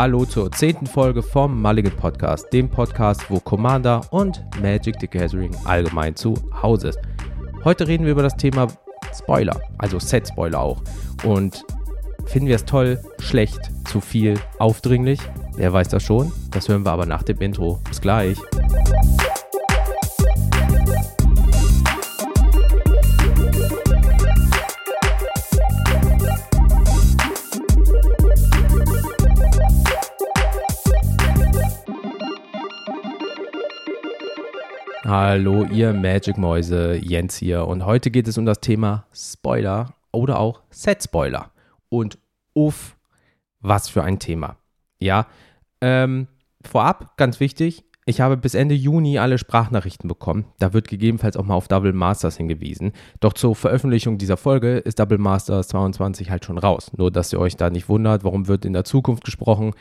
[0.00, 5.54] Hallo zur zehnten Folge vom Mulligan Podcast, dem Podcast, wo Commander und Magic the Gathering
[5.64, 6.98] allgemein zu Hause ist.
[7.64, 8.68] Heute reden wir über das Thema
[9.14, 10.82] Spoiler, also Set-Spoiler auch.
[11.22, 11.66] Und
[12.24, 13.60] finden wir es toll, schlecht,
[13.90, 15.20] zu viel, aufdringlich?
[15.56, 16.32] Wer weiß das schon?
[16.50, 17.78] Das hören wir aber nach dem Intro.
[17.86, 18.38] Bis gleich.
[35.10, 37.66] Hallo, ihr Magic-Mäuse, Jens hier.
[37.66, 41.50] Und heute geht es um das Thema Spoiler oder auch Set-Spoiler.
[41.88, 42.16] Und
[42.54, 42.96] uff,
[43.58, 44.58] was für ein Thema.
[45.00, 45.26] Ja,
[45.80, 46.28] ähm,
[46.62, 50.44] vorab, ganz wichtig, ich habe bis Ende Juni alle Sprachnachrichten bekommen.
[50.60, 52.92] Da wird gegebenenfalls auch mal auf Double Masters hingewiesen.
[53.18, 56.92] Doch zur Veröffentlichung dieser Folge ist Double Masters 22 halt schon raus.
[56.96, 59.72] Nur, dass ihr euch da nicht wundert, warum wird in der Zukunft gesprochen.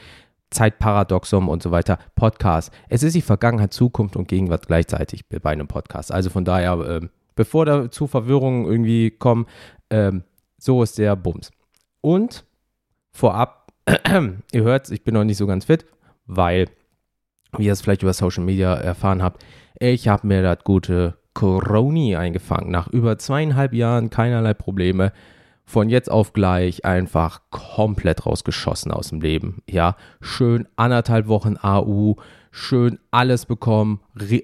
[0.51, 2.71] Zeitparadoxum und so weiter, Podcast.
[2.87, 6.11] Es ist die Vergangenheit, Zukunft und Gegenwart gleichzeitig bei einem Podcast.
[6.11, 9.45] Also von daher, äh, bevor da zu Verwirrungen irgendwie kommen,
[9.89, 10.11] äh,
[10.57, 11.51] so ist der Bums.
[12.01, 12.45] Und
[13.11, 13.71] vorab,
[14.51, 15.85] ihr hört, ich bin noch nicht so ganz fit,
[16.25, 16.67] weil,
[17.57, 19.43] wie ihr es vielleicht über Social Media erfahren habt,
[19.79, 22.71] ich habe mir das gute Coroni eingefangen.
[22.71, 25.13] Nach über zweieinhalb Jahren keinerlei Probleme
[25.69, 29.61] von jetzt auf gleich einfach komplett rausgeschossen aus dem Leben.
[29.69, 32.15] Ja, schön anderthalb Wochen AU,
[32.49, 33.99] schön alles bekommen.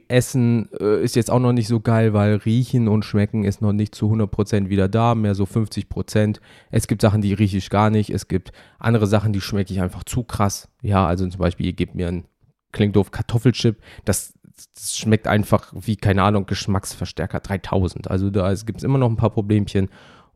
[0.08, 3.74] Essen äh, ist jetzt auch noch nicht so geil, weil riechen und schmecken ist noch
[3.74, 6.38] nicht zu 100% wieder da, mehr so 50%.
[6.70, 8.12] Es gibt Sachen, die rieche ich gar nicht.
[8.12, 10.70] Es gibt andere Sachen, die schmecke ich einfach zu krass.
[10.84, 12.26] Ja, also zum Beispiel, ihr gebt mir ein,
[12.72, 13.82] klingt doof, Kartoffelchip.
[14.06, 14.36] Das,
[14.76, 18.12] das schmeckt einfach wie, keine Ahnung, Geschmacksverstärker 3000.
[18.12, 19.90] Also da gibt es immer noch ein paar Problemchen.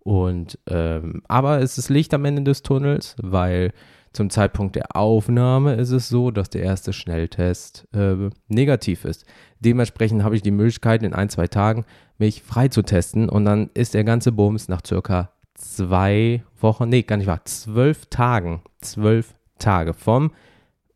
[0.04, 3.72] Und ähm, aber es ist Licht am Ende des Tunnels, weil
[4.12, 9.26] zum Zeitpunkt der Aufnahme ist es so, dass der erste Schnelltest äh, negativ ist.
[9.60, 11.86] Dementsprechend habe ich die Möglichkeit, in ein, zwei Tagen
[12.18, 17.04] mich frei zu testen und dann ist der ganze Bums nach circa zwei Wochen, nee,
[17.04, 20.32] gar nicht wahr, zwölf Tagen, zwölf Tage vom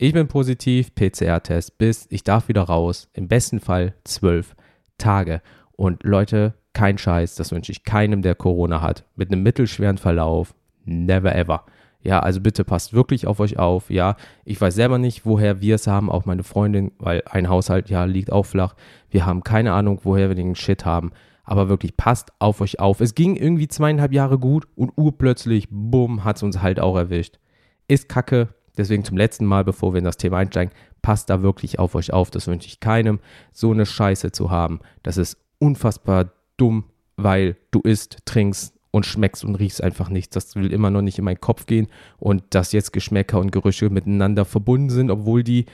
[0.03, 4.53] ich bin positiv, PCR-Test bis ich darf wieder raus, im besten Fall zwölf
[4.97, 5.41] Tage.
[5.77, 9.05] Und Leute, kein Scheiß, das wünsche ich keinem, der Corona hat.
[9.15, 10.55] Mit einem mittelschweren Verlauf.
[10.85, 11.65] Never ever.
[12.01, 13.89] Ja, also bitte passt wirklich auf euch auf.
[13.89, 17.89] Ja, ich weiß selber nicht, woher wir es haben, auch meine Freundin, weil ein Haushalt
[17.89, 18.75] ja liegt auch flach.
[19.09, 21.11] Wir haben keine Ahnung, woher wir den Shit haben.
[21.45, 22.99] Aber wirklich passt auf euch auf.
[22.99, 27.39] Es ging irgendwie zweieinhalb Jahre gut und urplötzlich, bumm, hat es uns halt auch erwischt.
[27.87, 28.49] Ist kacke.
[28.77, 32.11] Deswegen zum letzten Mal, bevor wir in das Thema einsteigen, passt da wirklich auf euch
[32.11, 32.31] auf.
[32.31, 33.19] Das wünsche ich keinem,
[33.51, 34.79] so eine Scheiße zu haben.
[35.03, 40.33] Das ist unfassbar dumm, weil du isst, trinkst und schmeckst und riechst einfach nichts.
[40.35, 41.87] Das will immer noch nicht in meinen Kopf gehen
[42.19, 45.65] und dass jetzt Geschmäcker und Gerüche miteinander verbunden sind, obwohl die,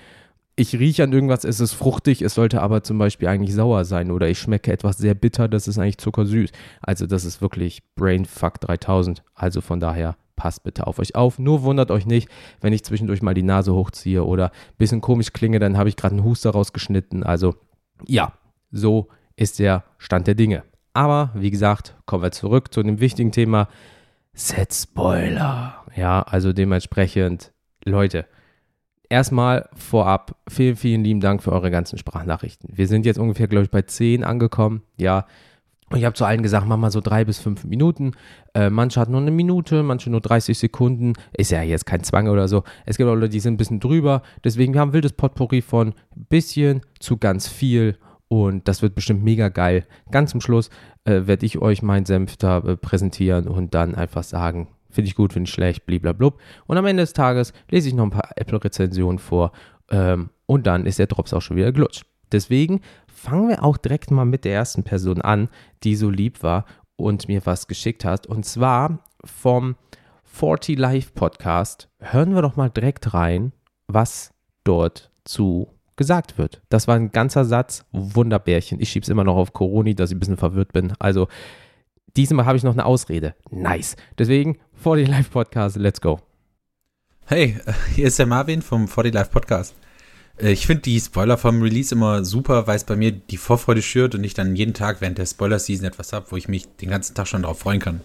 [0.56, 4.12] ich rieche an irgendwas, es ist fruchtig, es sollte aber zum Beispiel eigentlich sauer sein
[4.12, 6.52] oder ich schmecke etwas sehr bitter, das ist eigentlich zuckersüß.
[6.82, 9.24] Also das ist wirklich Brainfuck 3000.
[9.36, 11.40] Also von daher passt bitte auf euch auf.
[11.40, 12.30] Nur wundert euch nicht,
[12.62, 15.98] wenn ich zwischendurch mal die Nase hochziehe oder ein bisschen komisch klinge, dann habe ich
[15.98, 17.24] gerade einen Huster rausgeschnitten.
[17.24, 17.56] Also
[18.08, 18.32] ja,
[18.72, 20.64] so ist der Stand der Dinge.
[21.00, 23.70] Aber wie gesagt, kommen wir zurück zu dem wichtigen Thema
[24.34, 25.86] Set Spoiler.
[25.96, 27.54] Ja, also dementsprechend,
[27.86, 28.26] Leute,
[29.08, 32.72] erstmal vorab, vielen, vielen lieben Dank für eure ganzen Sprachnachrichten.
[32.74, 34.82] Wir sind jetzt ungefähr, glaube ich, bei 10 angekommen.
[34.98, 35.26] Ja,
[35.90, 38.12] und ich habe zu allen gesagt, mach mal so drei bis fünf Minuten.
[38.54, 41.14] Äh, manche hatten nur eine Minute, manche nur 30 Sekunden.
[41.32, 42.66] Ist ja jetzt kein Zwang oder so.
[42.86, 44.22] Es gibt auch Leute, die sind ein bisschen drüber.
[44.44, 47.98] Deswegen, wir haben wildes Potpourri von bisschen zu ganz viel.
[48.30, 49.86] Und das wird bestimmt mega geil.
[50.12, 50.70] Ganz zum Schluss
[51.04, 55.16] äh, werde ich euch meinen Senf da äh, präsentieren und dann einfach sagen, finde ich
[55.16, 56.40] gut, finde ich schlecht, bliblablub.
[56.68, 59.52] Und am Ende des Tages lese ich noch ein paar Apple-Rezensionen vor
[59.90, 62.06] ähm, und dann ist der Drops auch schon wieder glutscht.
[62.32, 65.50] Deswegen fangen wir auch direkt mal mit der ersten Person an,
[65.84, 66.66] die so lieb war
[66.96, 68.28] und mir was geschickt hat.
[68.28, 69.76] Und zwar vom
[70.24, 71.90] 40 Live Podcast.
[72.00, 73.52] Hören wir doch mal direkt rein,
[73.88, 74.32] was
[74.64, 76.62] dort zu gesagt wird.
[76.70, 77.86] Das war ein ganzer Satz.
[77.92, 78.80] Wunderbärchen.
[78.80, 80.94] Ich schiebe es immer noch auf Coroni, dass ich ein bisschen verwirrt bin.
[80.98, 81.28] Also,
[82.16, 83.36] diesmal habe ich noch eine Ausrede.
[83.52, 83.98] Nice.
[84.18, 86.22] Deswegen, 40 Live Podcast, let's go.
[87.26, 87.60] Hey,
[87.96, 89.76] hier ist der Marvin vom 40 Live Podcast.
[90.42, 93.82] Äh, ich finde die Spoiler vom Release immer super, weil es bei mir die Vorfreude
[93.82, 96.90] schürt und ich dann jeden Tag während der Spoiler-Season etwas habe, wo ich mich den
[96.90, 98.00] ganzen Tag schon darauf freuen kann.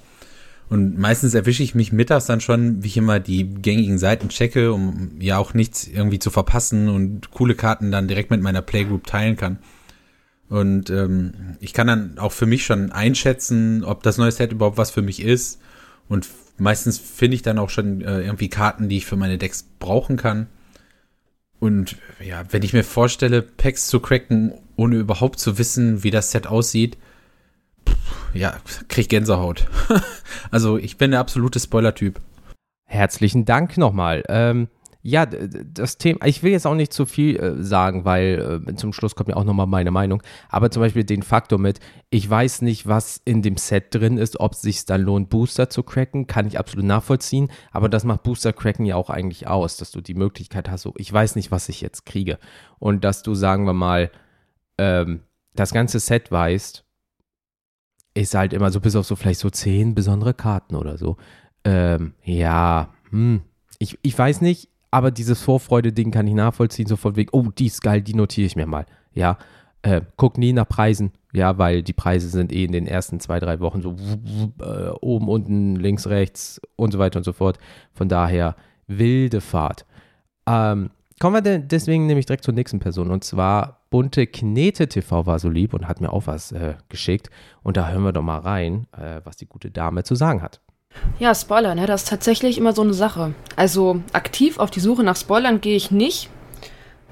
[0.74, 4.72] Und meistens erwische ich mich mittags dann schon, wie ich immer die gängigen Seiten checke,
[4.72, 9.06] um ja auch nichts irgendwie zu verpassen und coole Karten dann direkt mit meiner Playgroup
[9.06, 9.58] teilen kann.
[10.48, 14.76] Und ähm, ich kann dann auch für mich schon einschätzen, ob das neue Set überhaupt
[14.76, 15.60] was für mich ist.
[16.08, 19.64] Und Meistens finde ich dann auch schon äh, irgendwie Karten, die ich für meine Decks
[19.80, 20.46] brauchen kann.
[21.58, 26.30] Und ja, wenn ich mir vorstelle, Packs zu cracken, ohne überhaupt zu wissen, wie das
[26.30, 26.96] Set aussieht,
[28.32, 28.56] ja,
[28.88, 29.66] krieg Gänsehaut.
[30.50, 32.20] also ich bin der absolute Spoiler-Typ.
[32.84, 34.22] Herzlichen Dank nochmal.
[34.28, 34.69] Ähm,
[35.06, 38.94] ja, das Thema, ich will jetzt auch nicht zu viel äh, sagen, weil äh, zum
[38.94, 41.78] Schluss kommt ja auch nochmal meine Meinung, aber zum Beispiel den Faktor mit,
[42.08, 45.69] ich weiß nicht, was in dem Set drin ist, ob es sich dann lohnt, Booster
[45.69, 49.76] zu cracken, kann ich absolut nachvollziehen, aber das macht Booster cracken ja auch eigentlich aus,
[49.76, 52.38] dass du die Möglichkeit hast, so, ich weiß nicht, was ich jetzt kriege
[52.78, 54.10] und dass du, sagen wir mal,
[54.78, 55.20] ähm,
[55.54, 56.83] das ganze Set weißt,
[58.14, 61.16] ist halt immer so bis auf so vielleicht so zehn besondere Karten oder so.
[61.64, 63.43] Ähm, ja, hm,
[63.78, 67.66] ich, ich weiß nicht, aber dieses Vorfreude-Ding kann ich nachvollziehen, so von wegen, oh, die
[67.66, 68.87] ist geil, die notiere ich mir mal.
[69.12, 69.38] Ja,
[69.82, 73.40] äh, guck nie nach Preisen, ja, weil die Preise sind eh in den ersten zwei,
[73.40, 73.96] drei Wochen so
[74.60, 77.58] äh, oben, unten, links, rechts und so weiter und so fort.
[77.93, 78.56] Von daher
[78.87, 79.84] wilde Fahrt.
[80.46, 80.90] Ähm,
[81.20, 85.49] kommen wir deswegen nämlich direkt zur nächsten Person und zwar Bunte Knete TV war so
[85.49, 87.31] lieb und hat mir auch was äh, geschickt
[87.62, 90.61] und da hören wir doch mal rein, äh, was die gute Dame zu sagen hat.
[91.19, 91.87] Ja, Spoiler, ne?
[91.87, 93.34] Das ist tatsächlich immer so eine Sache.
[93.56, 96.31] Also aktiv auf die Suche nach Spoilern gehe ich nicht.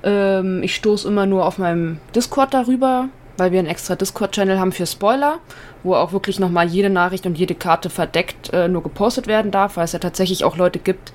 [0.03, 4.73] Ähm, ich stoße immer nur auf meinem Discord darüber, weil wir einen extra Discord-Channel haben
[4.73, 5.39] für Spoiler,
[5.83, 9.77] wo auch wirklich nochmal jede Nachricht und jede Karte verdeckt äh, nur gepostet werden darf,
[9.77, 11.13] weil es ja tatsächlich auch Leute gibt,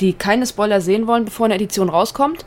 [0.00, 2.44] die keine Spoiler sehen wollen, bevor eine Edition rauskommt.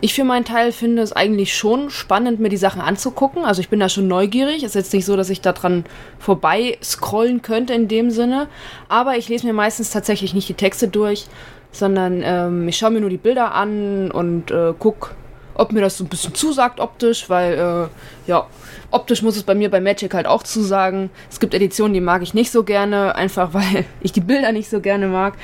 [0.00, 3.44] Ich für meinen Teil finde es eigentlich schon spannend, mir die Sachen anzugucken.
[3.44, 4.64] Also ich bin da schon neugierig.
[4.64, 5.84] Ist jetzt nicht so, dass ich da dran
[6.18, 8.48] vorbei scrollen könnte in dem Sinne.
[8.88, 11.26] Aber ich lese mir meistens tatsächlich nicht die Texte durch,
[11.72, 15.10] sondern ähm, ich schaue mir nur die Bilder an und äh, gucke,
[15.54, 18.46] ob mir das so ein bisschen zusagt optisch, weil äh, ja,
[18.90, 21.10] optisch muss es bei mir bei Magic halt auch zusagen.
[21.30, 24.68] Es gibt Editionen, die mag ich nicht so gerne, einfach weil ich die Bilder nicht
[24.68, 25.34] so gerne mag.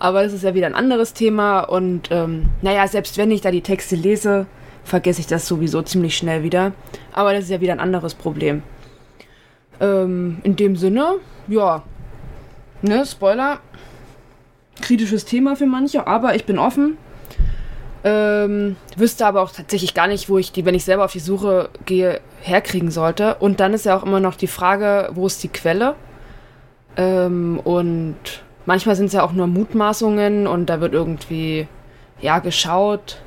[0.00, 1.60] Aber das ist ja wieder ein anderes Thema.
[1.60, 4.46] Und ähm, naja, selbst wenn ich da die Texte lese,
[4.82, 6.72] vergesse ich das sowieso ziemlich schnell wieder.
[7.12, 8.62] Aber das ist ja wieder ein anderes Problem.
[9.78, 11.16] Ähm, in dem Sinne,
[11.48, 11.82] ja,
[12.82, 13.60] ne, Spoiler,
[14.80, 16.96] kritisches Thema für manche, aber ich bin offen.
[18.02, 21.20] Ähm, wüsste aber auch tatsächlich gar nicht, wo ich die, wenn ich selber auf die
[21.20, 23.34] Suche gehe, herkriegen sollte.
[23.34, 25.94] Und dann ist ja auch immer noch die Frage, wo ist die Quelle?
[26.96, 28.16] Ähm, und
[28.66, 31.66] Manchmal sind es ja auch nur Mutmaßungen und da wird irgendwie,
[32.20, 33.20] ja, geschaut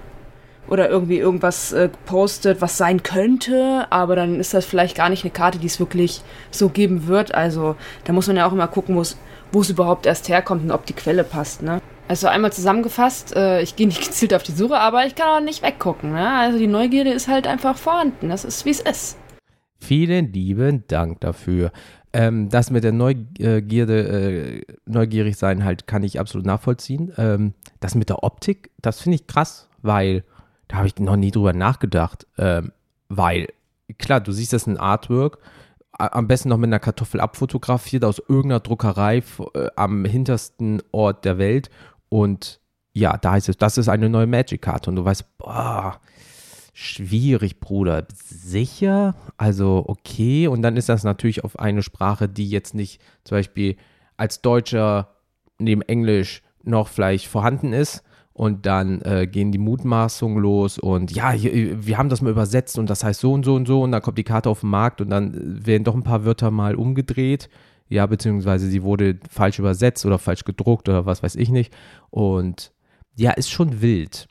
[0.67, 5.23] oder irgendwie irgendwas äh, gepostet, was sein könnte, aber dann ist das vielleicht gar nicht
[5.23, 6.21] eine Karte, die es wirklich
[6.51, 7.35] so geben wird.
[7.35, 7.75] Also
[8.05, 10.93] da muss man ja auch immer gucken, wo es überhaupt erst herkommt und ob die
[10.93, 11.81] Quelle passt, ne?
[12.07, 15.43] Also einmal zusammengefasst, äh, ich gehe nicht gezielt auf die Suche, aber ich kann auch
[15.43, 16.11] nicht weggucken.
[16.11, 16.29] Ne?
[16.31, 18.29] Also die Neugierde ist halt einfach vorhanden.
[18.29, 19.17] Das ist, wie es ist.
[19.83, 21.73] Vielen lieben Dank dafür.
[22.13, 27.11] Ähm, das mit der Neugierde, äh, neugierig sein halt, kann ich absolut nachvollziehen.
[27.17, 30.23] Ähm, das mit der Optik, das finde ich krass, weil
[30.69, 32.25] da habe ich noch nie drüber nachgedacht.
[32.37, 32.71] Ähm,
[33.09, 33.49] weil,
[33.97, 35.39] klar, du siehst das in Artwork,
[35.91, 39.21] am besten noch mit einer Kartoffel abfotografiert aus irgendeiner Druckerei
[39.53, 41.69] äh, am hintersten Ort der Welt.
[42.07, 42.61] Und
[42.93, 44.89] ja, da heißt es, das ist eine neue Magic-Karte.
[44.89, 45.99] Und du weißt, boah,
[46.73, 48.05] schwierig, Bruder.
[48.13, 49.15] Sicher?
[49.37, 50.47] Also okay.
[50.47, 53.77] Und dann ist das natürlich auf eine Sprache, die jetzt nicht zum Beispiel
[54.17, 55.09] als Deutscher
[55.59, 58.03] neben Englisch noch vielleicht vorhanden ist.
[58.33, 62.79] Und dann äh, gehen die Mutmaßungen los und ja, hier, wir haben das mal übersetzt
[62.79, 64.71] und das heißt so und so und so und dann kommt die Karte auf den
[64.71, 67.47] Markt und dann werden doch ein paar Wörter mal umgedreht.
[67.89, 71.71] Ja, beziehungsweise sie wurde falsch übersetzt oder falsch gedruckt oder was weiß ich nicht.
[72.09, 72.71] Und
[73.15, 74.27] ja, ist schon wild.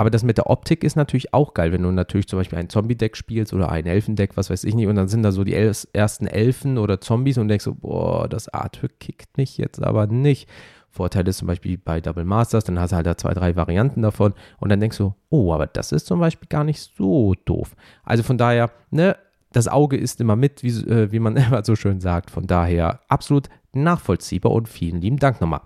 [0.00, 2.70] Aber das mit der Optik ist natürlich auch geil, wenn du natürlich zum Beispiel ein
[2.70, 5.52] Zombie-Deck spielst oder ein Elfendeck, was weiß ich nicht, und dann sind da so die
[5.52, 10.48] ersten Elfen oder Zombies und denkst so, boah, das Artwork kickt mich jetzt aber nicht.
[10.88, 14.00] Vorteil ist zum Beispiel bei Double Masters, dann hast du halt da zwei, drei Varianten
[14.00, 17.76] davon und dann denkst du, oh, aber das ist zum Beispiel gar nicht so doof.
[18.02, 19.18] Also von daher, ne,
[19.52, 22.30] das Auge ist immer mit, wie, äh, wie man immer so schön sagt.
[22.30, 25.60] Von daher absolut nachvollziehbar und vielen lieben Dank nochmal.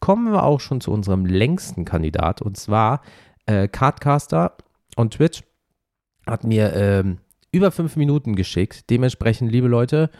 [0.00, 3.02] Kommen wir auch schon zu unserem längsten Kandidat und zwar
[3.48, 4.56] äh, Cardcaster
[4.96, 5.42] on Twitch
[6.26, 7.18] hat mir ähm,
[7.50, 8.90] über fünf Minuten geschickt.
[8.90, 10.10] Dementsprechend, liebe Leute,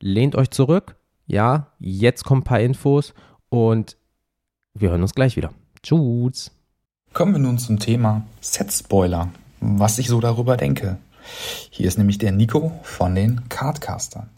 [0.00, 0.96] lehnt euch zurück.
[1.26, 3.12] Ja, jetzt kommen ein paar Infos
[3.48, 3.96] und
[4.74, 5.50] wir hören uns gleich wieder.
[5.82, 6.52] Tschüss.
[7.12, 9.30] Kommen wir nun zum Thema Set-Spoiler.
[9.60, 10.98] Was ich so darüber denke.
[11.70, 14.28] Hier ist nämlich der Nico von den Cardcastern.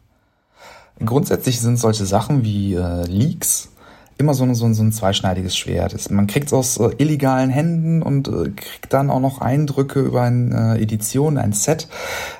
[1.05, 3.69] Grundsätzlich sind solche Sachen wie äh, Leaks
[4.19, 6.11] immer so, so, so ein zweischneidiges Schwert.
[6.11, 10.23] Man kriegt es aus äh, illegalen Händen und äh, kriegt dann auch noch Eindrücke über
[10.23, 11.89] eine äh, Edition, ein Set.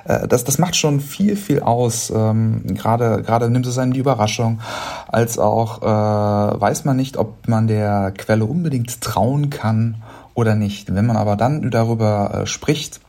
[0.05, 2.11] Äh, das, das macht schon viel, viel aus.
[2.15, 4.59] Ähm, Gerade gerade nimmt es einem die Überraschung,
[5.07, 10.93] als auch äh, weiß man nicht, ob man der Quelle unbedingt trauen kann oder nicht.
[10.93, 12.99] Wenn man aber dann darüber äh, spricht,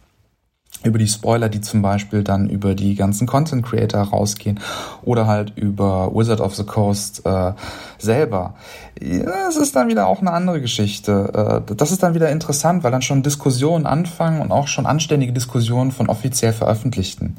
[0.82, 4.60] über die Spoiler, die zum Beispiel dann über die ganzen Content Creator rausgehen
[5.02, 7.52] oder halt über Wizard of the Coast äh,
[7.98, 8.54] selber.
[9.00, 11.62] Ja, es ist dann wieder auch eine andere Geschichte.
[11.68, 15.32] Äh, das ist dann wieder interessant, weil dann schon Diskussionen anfangen und auch schon anständige
[15.32, 17.36] Diskussionen von offiziell veröffentlichten.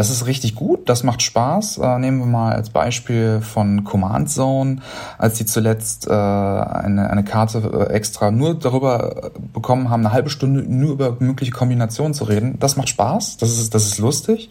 [0.00, 1.76] Das ist richtig gut, das macht Spaß.
[1.76, 4.78] Äh, nehmen wir mal als Beispiel von Command Zone,
[5.18, 10.14] als sie zuletzt äh, eine, eine Karte äh, extra nur darüber äh, bekommen haben, eine
[10.14, 12.58] halbe Stunde nur über mögliche Kombinationen zu reden.
[12.58, 14.48] Das macht Spaß, das ist, das ist lustig.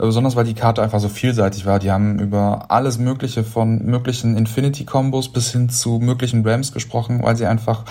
[0.00, 1.78] Äh, besonders weil die Karte einfach so vielseitig war.
[1.78, 7.36] Die haben über alles Mögliche von möglichen Infinity-Kombos bis hin zu möglichen Rams gesprochen, weil
[7.36, 7.84] sie einfach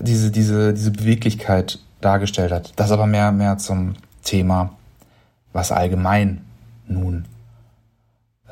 [0.00, 2.72] diese, diese, diese Beweglichkeit dargestellt hat.
[2.74, 4.70] Das aber mehr, mehr zum Thema
[5.56, 6.44] was allgemein
[6.86, 7.24] nun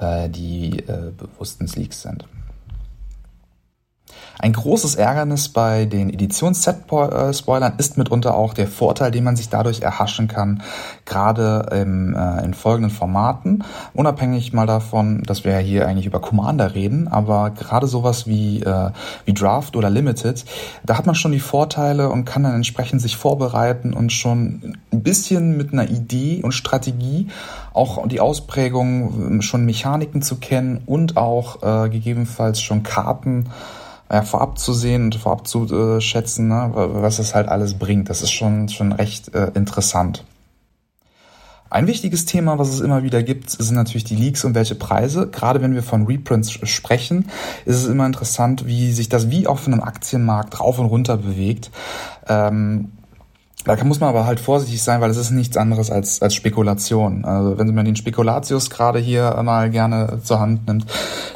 [0.00, 2.26] äh, die äh, bewussten Leaks sind.
[4.38, 9.82] Ein großes Ärgernis bei den Editions-Set-Spoilern ist mitunter auch der Vorteil, den man sich dadurch
[9.82, 10.62] erhaschen kann,
[11.04, 13.64] gerade im, äh, in folgenden Formaten.
[13.94, 18.90] Unabhängig mal davon, dass wir hier eigentlich über Commander reden, aber gerade sowas wie, äh,
[19.24, 20.44] wie Draft oder Limited,
[20.84, 25.02] da hat man schon die Vorteile und kann dann entsprechend sich vorbereiten und schon ein
[25.02, 27.28] bisschen mit einer Idee und Strategie
[27.72, 33.46] auch die Ausprägung, schon Mechaniken zu kennen und auch äh, gegebenenfalls schon Karten
[34.14, 38.08] ja, vorab zu sehen und vorab zu äh, schätzen, ne, was es halt alles bringt.
[38.08, 40.22] Das ist schon, schon recht äh, interessant.
[41.68, 45.26] Ein wichtiges Thema, was es immer wieder gibt, sind natürlich die Leaks und welche Preise.
[45.26, 47.28] Gerade wenn wir von Reprints sprechen,
[47.64, 51.72] ist es immer interessant, wie sich das wie auf einem Aktienmarkt rauf und runter bewegt.
[52.28, 52.92] Ähm,
[53.64, 57.24] da muss man aber halt vorsichtig sein, weil es ist nichts anderes als, als Spekulation.
[57.24, 60.86] Also wenn man den Spekulatius gerade hier mal gerne zur Hand nimmt,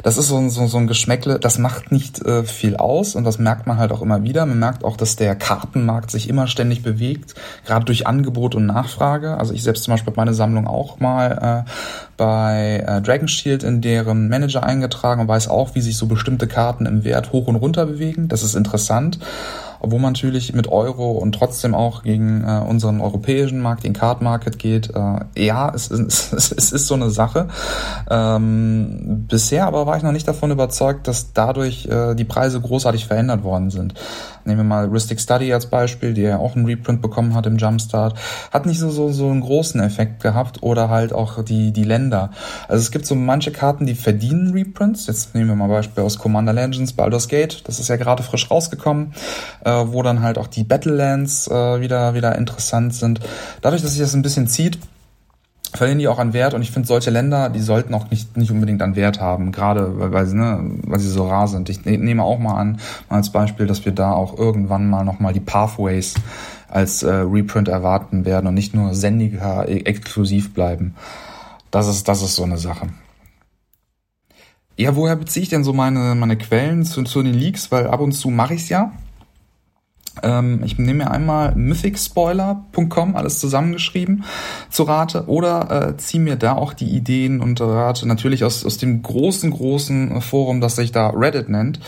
[0.03, 3.23] das ist so ein, so, so ein Geschmäckle, das macht nicht äh, viel aus und
[3.23, 4.45] das merkt man halt auch immer wieder.
[4.45, 7.33] Man merkt auch, dass der Kartenmarkt sich immer ständig bewegt,
[7.65, 9.37] gerade durch Angebot und Nachfrage.
[9.37, 11.69] Also ich selbst zum Beispiel meine Sammlung auch mal äh,
[12.15, 16.47] bei äh, Dragon Shield in deren Manager eingetragen und weiß auch, wie sich so bestimmte
[16.47, 18.27] Karten im Wert hoch und runter bewegen.
[18.27, 19.19] Das ist interessant
[19.79, 24.21] obwohl man natürlich mit Euro und trotzdem auch gegen äh, unseren europäischen Markt, den Card
[24.21, 24.89] Market geht.
[24.95, 27.47] Äh, ja, es, es, es ist so eine Sache.
[28.09, 33.05] Ähm, bisher aber war ich noch nicht davon überzeugt, dass dadurch äh, die Preise großartig
[33.05, 33.93] verändert worden sind.
[34.49, 37.57] Nehmen wir mal Ristic Study als Beispiel, die ja auch einen Reprint bekommen hat im
[37.57, 38.17] Jumpstart.
[38.51, 42.31] Hat nicht so, so, so einen großen Effekt gehabt oder halt auch die, die Länder.
[42.67, 45.05] Also es gibt so manche Karten, die verdienen Reprints.
[45.05, 47.61] Jetzt nehmen wir mal Beispiel aus Commander Legends, Baldur's Gate.
[47.67, 49.13] Das ist ja gerade frisch rausgekommen,
[49.63, 53.19] äh, wo dann halt auch die Battlelands äh, wieder, wieder interessant sind.
[53.61, 54.79] Dadurch, dass sich das ein bisschen zieht,
[55.73, 58.51] verlieren die auch an Wert und ich finde solche Länder, die sollten auch nicht, nicht
[58.51, 61.69] unbedingt an Wert haben, gerade weil, weil, sie, ne, weil sie so rar sind.
[61.69, 65.03] Ich ne, nehme auch mal an, mal als Beispiel, dass wir da auch irgendwann mal
[65.03, 66.15] nochmal die Pathways
[66.67, 70.95] als äh, Reprint erwarten werden und nicht nur Sendiger e exklusiv bleiben.
[71.71, 72.87] Das ist, das ist so eine Sache.
[74.75, 77.71] Ja, woher beziehe ich denn so meine, meine Quellen zu, zu den Leaks?
[77.71, 78.93] Weil ab und zu mache ich's ja.
[80.23, 84.23] Ähm, ich nehme mir einmal mythicspoiler.com, alles zusammengeschrieben,
[84.69, 88.77] zu Rate oder äh, ziehe mir da auch die Ideen und Rate natürlich aus, aus
[88.77, 91.79] dem großen, großen Forum, das sich da Reddit nennt,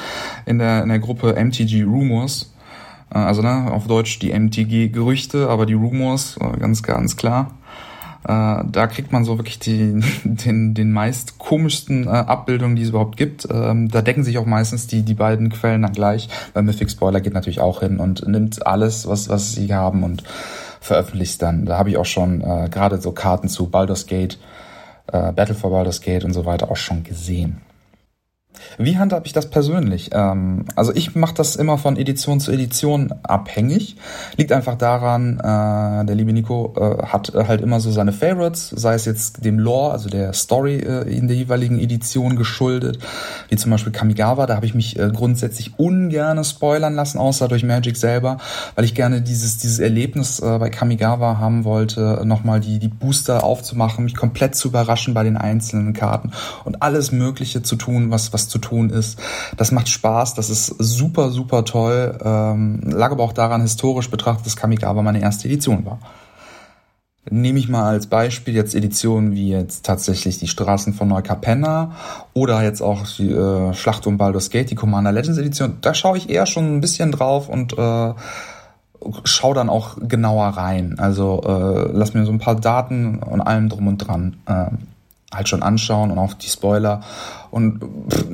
[0.45, 2.53] in der, in der Gruppe MTG Rumors.
[3.13, 7.51] Äh, also ne, auf Deutsch die MTG-Gerüchte, aber die Rumors, äh, ganz, ganz klar.
[8.27, 12.89] Äh, da kriegt man so wirklich die, den, den meist komischsten äh, Abbildungen, die es
[12.89, 13.47] überhaupt gibt.
[13.51, 16.29] Ähm, da decken sich auch meistens die, die beiden Quellen dann gleich.
[16.53, 20.23] Weil Mythic Spoiler geht natürlich auch hin und nimmt alles, was, was sie haben und
[20.79, 21.65] veröffentlicht dann.
[21.65, 24.39] Da habe ich auch schon äh, gerade so Karten zu Baldur's Gate,
[25.11, 27.61] äh, Battle for Baldur's Gate und so weiter auch schon gesehen.
[28.77, 30.09] Wie handhabe ich das persönlich?
[30.13, 33.95] Ähm, also ich mache das immer von Edition zu Edition abhängig.
[34.37, 38.93] Liegt einfach daran, äh, der liebe Nico äh, hat halt immer so seine Favorites, sei
[38.93, 42.99] es jetzt dem Lore, also der Story äh, in der jeweiligen Edition geschuldet,
[43.49, 44.45] wie zum Beispiel Kamigawa.
[44.45, 48.37] Da habe ich mich äh, grundsätzlich ungern spoilern lassen, außer durch Magic selber,
[48.75, 53.43] weil ich gerne dieses, dieses Erlebnis äh, bei Kamigawa haben wollte, nochmal die, die Booster
[53.43, 56.31] aufzumachen, mich komplett zu überraschen bei den einzelnen Karten
[56.65, 59.20] und alles Mögliche zu tun, was, was zu tun ist.
[59.58, 62.17] Das macht Spaß, das ist super, super toll.
[62.24, 66.00] Ähm, lag aber auch daran, historisch betrachtet, dass Kamigawa meine erste Edition war.
[67.29, 71.91] Nehme ich mal als Beispiel jetzt Editionen wie jetzt tatsächlich die Straßen von Neukapenna
[72.34, 75.77] oder jetzt auch die äh, Schlacht um Baldur's Gate, die Commander Legends Edition.
[75.81, 78.13] Da schaue ich eher schon ein bisschen drauf und äh,
[79.24, 80.96] schau dann auch genauer rein.
[80.98, 84.65] Also äh, lass mir so ein paar Daten und allem drum und dran äh,
[85.33, 87.01] halt schon anschauen und auch die Spoiler.
[87.50, 87.81] Und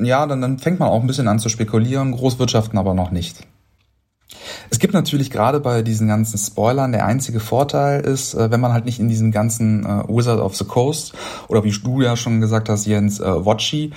[0.02, 3.46] ja, dann, dann fängt man auch ein bisschen an zu spekulieren, Großwirtschaften aber noch nicht.
[4.70, 8.72] Es gibt natürlich gerade bei diesen ganzen Spoilern, der einzige Vorteil ist, äh, wenn man
[8.72, 11.14] halt nicht in diesem ganzen äh, Wizard of the Coast
[11.48, 13.92] oder wie du ja schon gesagt hast, Jens, äh, Watchy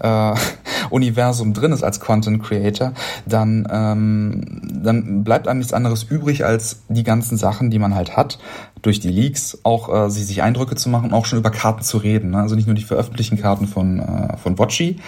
[0.00, 0.34] äh,
[0.90, 2.92] Universum drin ist als Content Creator,
[3.26, 8.16] dann, ähm, dann bleibt einem nichts anderes übrig, als die ganzen Sachen, die man halt
[8.16, 8.38] hat,
[8.82, 12.30] durch die Leaks auch äh, sich Eindrücke zu machen, auch schon über Karten zu reden.
[12.30, 12.38] Ne?
[12.38, 14.98] Also nicht nur die veröffentlichten Karten von, äh, von Watchy,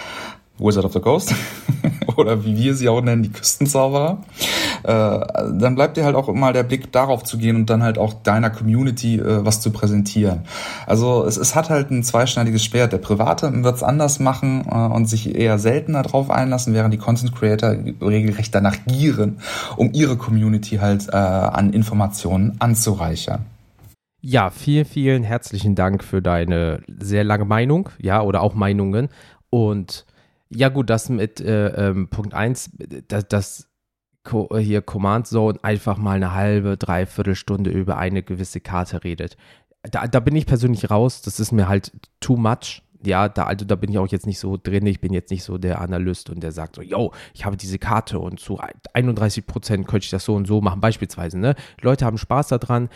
[0.62, 1.34] Wizard of the Coast
[2.16, 4.18] oder wie wir sie auch nennen, die Küstenzauberer,
[4.82, 7.98] äh, dann bleibt dir halt auch immer der Blick darauf zu gehen und dann halt
[7.98, 10.42] auch deiner Community äh, was zu präsentieren.
[10.86, 12.92] Also es, es hat halt ein zweischneidiges Schwert.
[12.92, 16.98] Der Private wird es anders machen äh, und sich eher seltener drauf einlassen, während die
[16.98, 19.38] Content Creator regelrecht danach gieren,
[19.76, 23.46] um ihre Community halt äh, an Informationen anzureichern.
[24.24, 29.08] Ja, vielen, vielen herzlichen Dank für deine sehr lange Meinung, ja, oder auch Meinungen.
[29.50, 30.06] Und
[30.54, 32.70] ja, gut, das mit äh, ähm, Punkt 1,
[33.08, 33.68] das, das
[34.58, 39.36] hier Command Zone einfach mal eine halbe, dreiviertel Stunde über eine gewisse Karte redet.
[39.82, 42.82] Da, da bin ich persönlich raus, das ist mir halt too much.
[43.04, 44.86] Ja, da, also da bin ich auch jetzt nicht so drin.
[44.86, 47.80] Ich bin jetzt nicht so der Analyst und der sagt so, yo, ich habe diese
[47.80, 48.60] Karte und zu
[48.92, 51.36] 31 Prozent könnte ich das so und so machen, beispielsweise.
[51.36, 51.56] Ne?
[51.80, 52.90] Leute haben Spaß daran.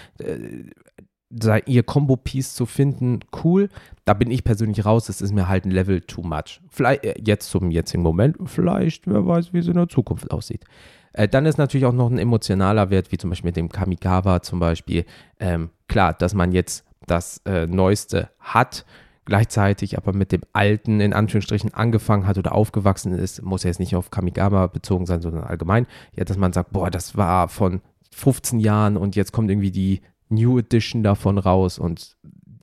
[1.66, 3.68] Ihr Combo-Piece zu finden, cool.
[4.04, 6.60] Da bin ich persönlich raus, das ist mir halt ein Level too much.
[6.68, 10.64] Vielleicht äh, jetzt zum jetzigen Moment, vielleicht, wer weiß, wie es in der Zukunft aussieht.
[11.12, 14.42] Äh, dann ist natürlich auch noch ein emotionaler Wert, wie zum Beispiel mit dem Kamigawa
[14.42, 15.04] zum Beispiel.
[15.40, 18.84] Ähm, klar, dass man jetzt das äh, Neueste hat,
[19.24, 23.80] gleichzeitig aber mit dem Alten in Anführungsstrichen angefangen hat oder aufgewachsen ist, muss ja jetzt
[23.80, 25.86] nicht auf Kamigawa bezogen sein, sondern allgemein.
[26.14, 27.80] Ja, dass man sagt, boah, das war von
[28.12, 32.16] 15 Jahren und jetzt kommt irgendwie die New Edition davon raus und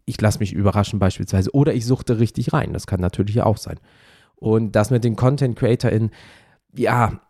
[0.06, 2.74] ich lasse mich überraschen beispielsweise oder ich suchte richtig rein.
[2.74, 3.80] Das kann natürlich auch sein.
[4.36, 6.12] Und das mit den Content CreatorInnen,
[6.76, 7.22] ja,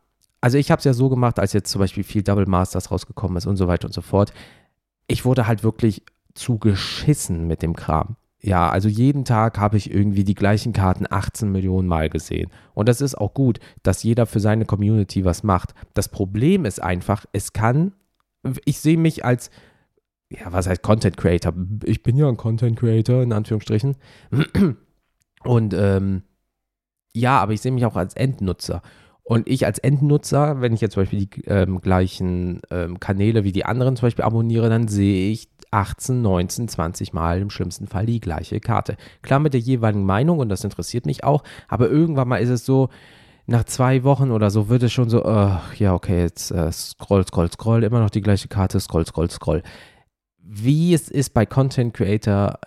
[0.41, 3.37] also ich habe es ja so gemacht, als jetzt zum Beispiel viel Double Masters rausgekommen
[3.37, 4.33] ist und so weiter und so fort.
[5.07, 8.15] Ich wurde halt wirklich zu geschissen mit dem Kram.
[8.41, 12.49] Ja, also jeden Tag habe ich irgendwie die gleichen Karten 18 Millionen Mal gesehen.
[12.73, 15.73] Und das ist auch gut, dass jeder für seine Community was macht.
[15.93, 17.93] Das Problem ist einfach, es kann,
[18.65, 19.49] ich sehe mich als
[20.39, 21.53] ja, was heißt Content Creator?
[21.83, 23.95] Ich bin ja ein Content Creator, in Anführungsstrichen.
[25.43, 26.23] Und ähm,
[27.13, 28.81] ja, aber ich sehe mich auch als Endnutzer.
[29.23, 33.51] Und ich als Endnutzer, wenn ich jetzt zum Beispiel die ähm, gleichen ähm, Kanäle wie
[33.51, 38.05] die anderen zum Beispiel abonniere, dann sehe ich 18, 19, 20 Mal im schlimmsten Fall
[38.05, 38.97] die gleiche Karte.
[39.21, 42.65] Klar mit der jeweiligen Meinung und das interessiert mich auch, aber irgendwann mal ist es
[42.65, 42.89] so,
[43.45, 47.25] nach zwei Wochen oder so wird es schon so, uh, ja, okay, jetzt äh, scroll,
[47.27, 49.63] scroll, scroll, immer noch die gleiche Karte, scroll, scroll, scroll
[50.43, 52.59] wie es ist bei Content Creator,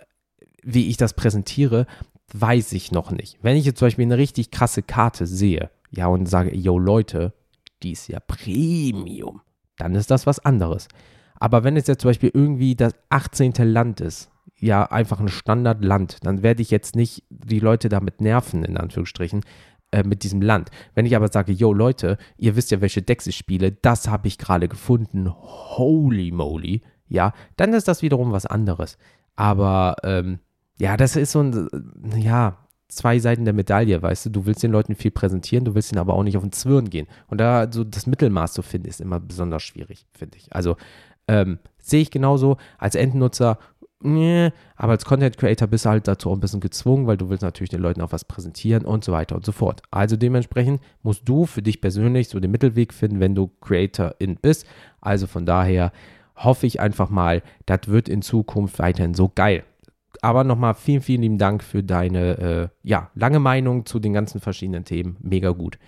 [0.63, 1.87] wie ich das präsentiere,
[2.33, 3.39] weiß ich noch nicht.
[3.43, 7.33] Wenn ich jetzt zum Beispiel eine richtig krasse Karte sehe, ja, und sage, yo Leute,
[7.83, 9.43] die ist ja Premium,
[9.79, 10.89] dann ist das was anderes.
[11.39, 13.53] Aber wenn es jetzt zum Beispiel irgendwie das 18.
[13.59, 18.65] Land ist, ja, einfach ein Standardland, dann werde ich jetzt nicht die Leute damit nerven,
[18.65, 19.43] in Anführungsstrichen,
[19.93, 20.71] äh, mit diesem Land.
[20.95, 24.29] Wenn ich aber sage, yo Leute, ihr wisst ja, welche Decks ich spiele, das habe
[24.29, 28.99] ich gerade gefunden, holy moly, ja, dann ist das wiederum was anderes.
[29.35, 30.41] Aber ähm,
[30.79, 31.69] ja, das ist so ein,
[32.17, 35.93] ja, zwei Seiten der Medaille, weißt du, du willst den Leuten viel präsentieren, du willst
[35.93, 37.07] ihnen aber auch nicht auf den Zwirn gehen.
[37.27, 40.55] Und da so das Mittelmaß zu finden, ist immer besonders schwierig, finde ich.
[40.55, 40.77] Also
[41.29, 43.59] ähm, sehe ich genauso als Endnutzer,
[44.01, 47.29] nee, aber als Content Creator bist du halt dazu auch ein bisschen gezwungen, weil du
[47.29, 49.83] willst natürlich den Leuten auch was präsentieren und so weiter und so fort.
[49.91, 54.67] Also dementsprechend musst du für dich persönlich so den Mittelweg finden, wenn du Creatorin bist.
[55.01, 55.93] Also von daher,
[56.37, 59.65] hoffe ich einfach mal, das wird in Zukunft weiterhin so geil.
[60.23, 64.41] Aber nochmal vielen, vielen lieben Dank für deine äh, ja, lange Meinung zu den ganzen
[64.41, 65.17] verschiedenen Themen.
[65.21, 65.79] Mega gut.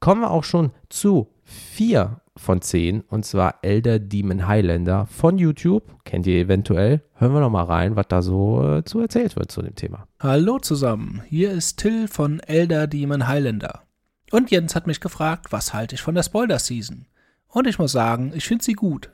[0.00, 5.84] Kommen wir auch schon zu vier von zehn und zwar Elder Demon Highlander von YouTube.
[6.04, 7.02] Kennt ihr eventuell?
[7.14, 10.06] Hören wir nochmal rein, was da so äh, zu erzählt wird zu dem Thema.
[10.18, 13.82] Hallo zusammen, hier ist Till von Elder Demon Highlander.
[14.30, 17.06] Und Jens hat mich gefragt, was halte ich von der Spoiler-Season?
[17.48, 19.10] Und ich muss sagen, ich finde sie gut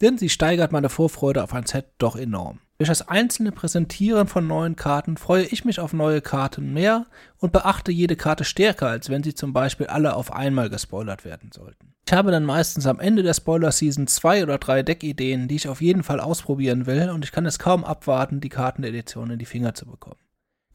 [0.00, 2.60] denn sie steigert meine Vorfreude auf ein Set doch enorm.
[2.78, 7.06] Durch das einzelne Präsentieren von neuen Karten freue ich mich auf neue Karten mehr
[7.38, 11.50] und beachte jede Karte stärker, als wenn sie zum Beispiel alle auf einmal gespoilert werden
[11.52, 11.94] sollten.
[12.06, 15.80] Ich habe dann meistens am Ende der Spoiler-Season zwei oder drei Deckideen, die ich auf
[15.80, 19.74] jeden Fall ausprobieren will und ich kann es kaum abwarten, die Kartenedition in die Finger
[19.74, 20.20] zu bekommen.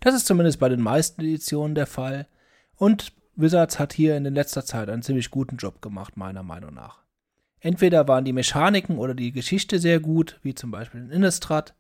[0.02, 2.28] Das ist zumindest bei den meisten Editionen der Fall
[2.76, 7.03] und Wizards hat hier in letzter Zeit einen ziemlich guten Job gemacht, meiner Meinung nach.
[7.64, 11.74] Entweder waren die Mechaniken oder die Geschichte sehr gut, wie zum Beispiel in Innistrad,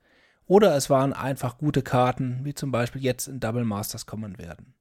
[0.45, 4.75] oder es waren einfach gute Karten, wie zum Beispiel jetzt in Double Masters kommen werden.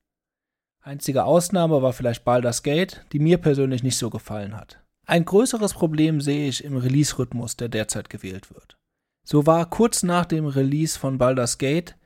[0.80, 4.78] Einzige Ausnahme war vielleicht Baldur's Gate, die mir persönlich nicht so gefallen hat.
[5.04, 8.78] Ein größeres Problem sehe ich im Release-Rhythmus, der derzeit gewählt wird.
[9.24, 11.96] So war kurz nach dem Release von Baldur's Gate,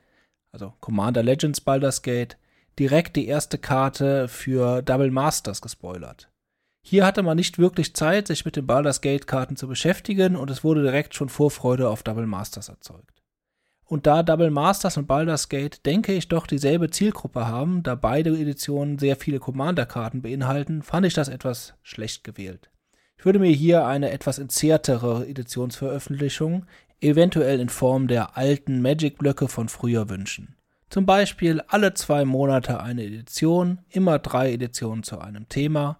[0.51, 2.39] also Commander Legends Baldur's Gate,
[2.79, 6.31] direkt die erste Karte für Double Masters gespoilert.
[6.89, 10.49] Hier hatte man nicht wirklich Zeit, sich mit den Baldur's Gate Karten zu beschäftigen und
[10.49, 13.23] es wurde direkt schon Vorfreude auf Double Masters erzeugt.
[13.83, 18.29] Und da Double Masters und Baldur's Gate, denke ich, doch dieselbe Zielgruppe haben, da beide
[18.29, 22.69] Editionen sehr viele Commander-Karten beinhalten, fand ich das etwas schlecht gewählt.
[23.17, 26.67] Ich würde mir hier eine etwas entzerrtere Editionsveröffentlichung,
[27.01, 30.55] eventuell in Form der alten Magic-Blöcke von früher wünschen.
[30.89, 35.99] Zum Beispiel alle zwei Monate eine Edition, immer drei Editionen zu einem Thema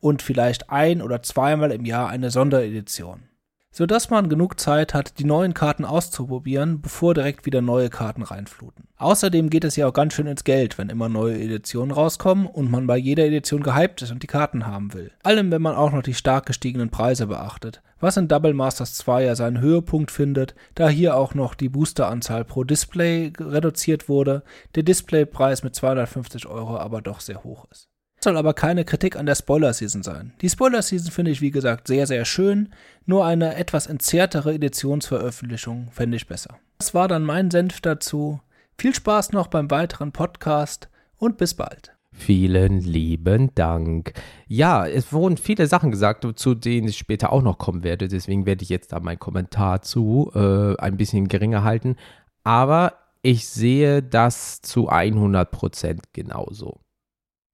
[0.00, 3.28] und vielleicht ein oder zweimal im Jahr eine Sonderedition
[3.70, 8.88] sodass man genug Zeit hat, die neuen Karten auszuprobieren, bevor direkt wieder neue Karten reinfluten.
[8.96, 12.70] Außerdem geht es ja auch ganz schön ins Geld, wenn immer neue Editionen rauskommen und
[12.72, 15.12] man bei jeder Edition gehypt ist und die Karten haben will.
[15.22, 19.24] Allem, wenn man auch noch die stark gestiegenen Preise beachtet, was in Double Masters 2
[19.24, 24.42] ja seinen Höhepunkt findet, da hier auch noch die Boosteranzahl pro Display reduziert wurde,
[24.74, 27.88] der Displaypreis mit 250 Euro aber doch sehr hoch ist
[28.20, 30.32] soll aber keine Kritik an der Spoiler-Season sein.
[30.40, 32.70] Die Spoiler-Season finde ich, wie gesagt, sehr, sehr schön.
[33.06, 36.58] Nur eine etwas entzerrtere Editionsveröffentlichung fände ich besser.
[36.78, 38.40] Das war dann mein Senf dazu.
[38.76, 41.92] Viel Spaß noch beim weiteren Podcast und bis bald.
[42.12, 44.12] Vielen lieben Dank.
[44.48, 48.08] Ja, es wurden viele Sachen gesagt, zu denen ich später auch noch kommen werde.
[48.08, 51.96] Deswegen werde ich jetzt da meinen Kommentar zu äh, ein bisschen geringer halten.
[52.42, 56.80] Aber ich sehe das zu 100% genauso.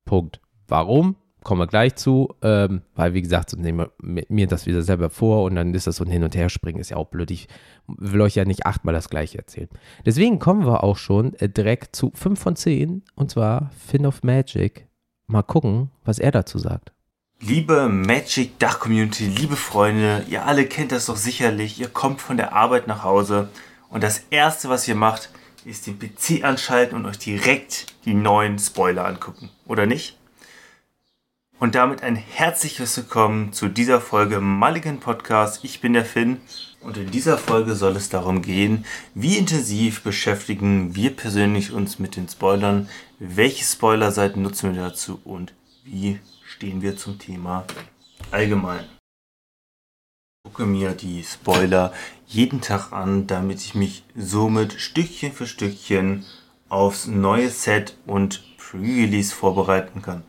[0.07, 0.41] Punkt.
[0.69, 1.17] Warum?
[1.43, 5.11] Kommen wir gleich zu, ähm, weil wie gesagt, so nehmen wir mir das wieder selber
[5.11, 7.31] vor und dann ist das so ein Hin- und Herspringen, ist ja auch blöd.
[7.31, 7.49] Ich
[7.87, 9.69] will euch ja nicht achtmal das gleiche erzählen.
[10.07, 14.23] Deswegen kommen wir auch schon äh, direkt zu 5 von 10 und zwar Finn of
[14.23, 14.89] Magic.
[15.27, 16.93] Mal gucken, was er dazu sagt.
[17.41, 21.79] Liebe Magic Dach Community, liebe Freunde, ihr alle kennt das doch sicherlich.
[21.79, 23.51] Ihr kommt von der Arbeit nach Hause
[23.91, 25.29] und das erste, was ihr macht,
[25.67, 30.17] ist den PC anschalten und euch direkt die neuen Spoiler angucken, oder nicht?
[31.65, 35.65] Und damit ein herzliches Willkommen zu dieser Folge Mulligan Podcast.
[35.65, 36.43] Ich bin der Finn
[36.83, 42.17] und in dieser Folge soll es darum gehen, wie intensiv beschäftigen wir persönlich uns mit
[42.17, 47.65] den Spoilern, welche Spoilerseiten nutzen wir dazu und wie stehen wir zum Thema
[48.31, 48.85] allgemein.
[50.45, 51.95] Ich gucke mir die Spoiler
[52.27, 56.27] jeden Tag an, damit ich mich somit Stückchen für Stückchen
[56.69, 60.25] aufs neue Set und Pre-Release vorbereiten kann.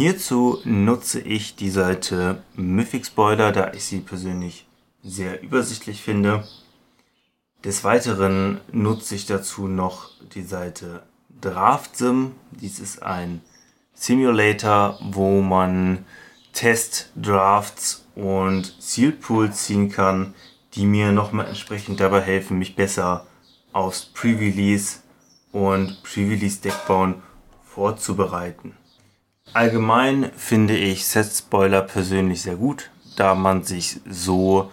[0.00, 4.64] Hierzu nutze ich die Seite Mythic Spoiler, da ich sie persönlich
[5.02, 6.46] sehr übersichtlich finde.
[7.64, 11.02] Des Weiteren nutze ich dazu noch die Seite
[11.40, 12.36] DraftSim.
[12.52, 13.40] Dies ist ein
[13.92, 16.04] Simulator, wo man
[16.52, 20.32] Test, Drafts und Sealed Pools ziehen kann,
[20.74, 23.26] die mir nochmal entsprechend dabei helfen, mich besser
[23.72, 25.00] aufs Pre-Release
[25.50, 27.16] und Pre-Release Deckbauen
[27.64, 28.77] vorzubereiten.
[29.58, 34.70] Allgemein finde ich Set-Spoiler persönlich sehr gut, da man sich so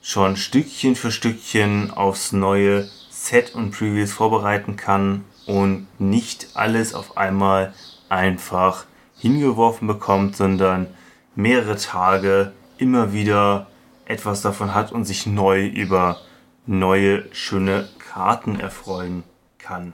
[0.00, 7.18] schon Stückchen für Stückchen aufs neue Set und Previews vorbereiten kann und nicht alles auf
[7.18, 7.74] einmal
[8.08, 8.86] einfach
[9.18, 10.86] hingeworfen bekommt, sondern
[11.34, 13.66] mehrere Tage immer wieder
[14.06, 16.22] etwas davon hat und sich neu über
[16.64, 19.24] neue schöne Karten erfreuen
[19.58, 19.92] kann.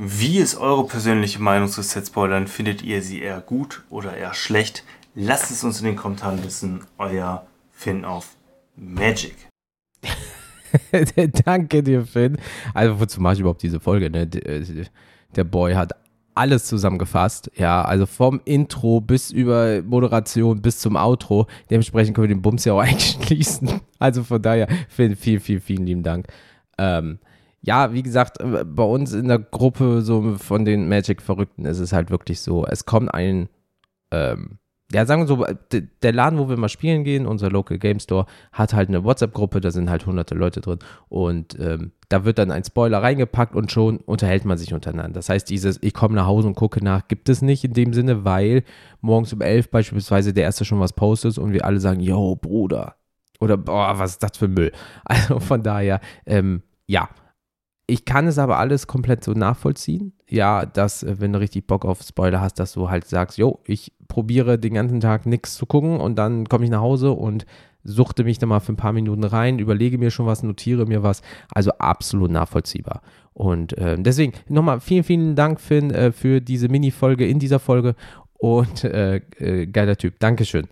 [0.00, 2.46] Wie ist eure persönliche Meinung zu Set-Spoilern?
[2.46, 4.84] Findet ihr sie eher gut oder eher schlecht?
[5.16, 6.84] Lasst es uns in den Kommentaren wissen.
[6.98, 8.36] Euer Finn auf
[8.76, 9.34] Magic.
[11.44, 12.38] Danke dir, Finn.
[12.74, 14.08] Also, wozu mache ich überhaupt diese Folge?
[14.08, 14.20] Ne?
[14.20, 14.84] Äh,
[15.34, 15.94] der Boy hat
[16.36, 17.50] alles zusammengefasst.
[17.56, 21.48] Ja, also vom Intro bis über Moderation bis zum Outro.
[21.70, 23.80] Dementsprechend können wir den Bums ja auch eigentlich schließen.
[23.98, 26.28] Also von daher, Finn, vielen, vielen, vielen lieben Dank.
[26.78, 27.18] Ähm,
[27.60, 31.92] ja, wie gesagt, äh, bei uns in der Gruppe so von den Magic-Verrückten ist es
[31.92, 33.48] halt wirklich so, es kommt ein
[34.10, 34.58] ähm,
[34.90, 35.44] ja, sagen wir so,
[36.02, 39.60] der Laden, wo wir mal spielen gehen, unser Local Game Store, hat halt eine WhatsApp-Gruppe,
[39.60, 40.78] da sind halt hunderte Leute drin
[41.10, 45.12] und ähm, da wird dann ein Spoiler reingepackt und schon unterhält man sich untereinander.
[45.12, 47.92] Das heißt, dieses Ich komme nach Hause und gucke nach, gibt es nicht in dem
[47.92, 48.64] Sinne, weil
[49.02, 52.94] morgens um elf beispielsweise der Erste schon was postet und wir alle sagen, yo, Bruder.
[53.40, 54.72] Oder, boah, was ist das für Müll?
[55.04, 57.10] Also von daher, ähm, ja,
[57.90, 60.12] ich kann es aber alles komplett so nachvollziehen.
[60.28, 63.60] Ja, dass, äh, wenn du richtig Bock auf Spoiler hast, dass du halt sagst, jo,
[63.64, 67.46] ich probiere den ganzen Tag nichts zu gucken und dann komme ich nach Hause und
[67.84, 71.02] suchte mich da mal für ein paar Minuten rein, überlege mir schon was, notiere mir
[71.02, 71.22] was.
[71.50, 73.00] Also absolut nachvollziehbar.
[73.32, 77.94] Und äh, deswegen nochmal vielen, vielen Dank, Finn, äh, für diese Mini-Folge in dieser Folge.
[78.34, 80.18] Und äh, äh geiler Typ.
[80.18, 80.68] Dankeschön.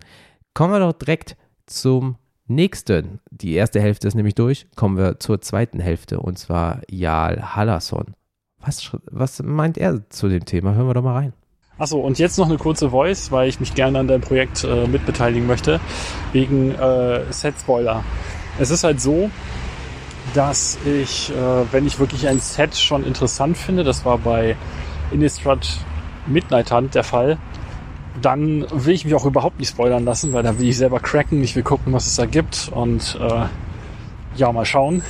[0.53, 5.41] Kommen wir doch direkt zum nächsten, die erste Hälfte ist nämlich durch, kommen wir zur
[5.41, 8.15] zweiten Hälfte und zwar Jal Hallasson.
[8.59, 10.73] Was, was meint er zu dem Thema?
[10.73, 11.33] Hören wir doch mal rein.
[11.77, 14.87] Achso, und jetzt noch eine kurze Voice, weil ich mich gerne an deinem Projekt äh,
[14.87, 15.79] mitbeteiligen möchte,
[16.31, 18.03] wegen äh, Set-Spoiler.
[18.57, 19.29] Es ist halt so,
[20.33, 24.55] dass ich, äh, wenn ich wirklich ein Set schon interessant finde, das war bei
[25.11, 25.67] Innistrad
[26.25, 27.37] Midnight Hunt der Fall,
[28.21, 31.43] dann will ich mich auch überhaupt nicht spoilern lassen, weil da will ich selber cracken,
[31.43, 33.45] ich will gucken, was es da gibt und äh,
[34.37, 35.01] ja, mal schauen.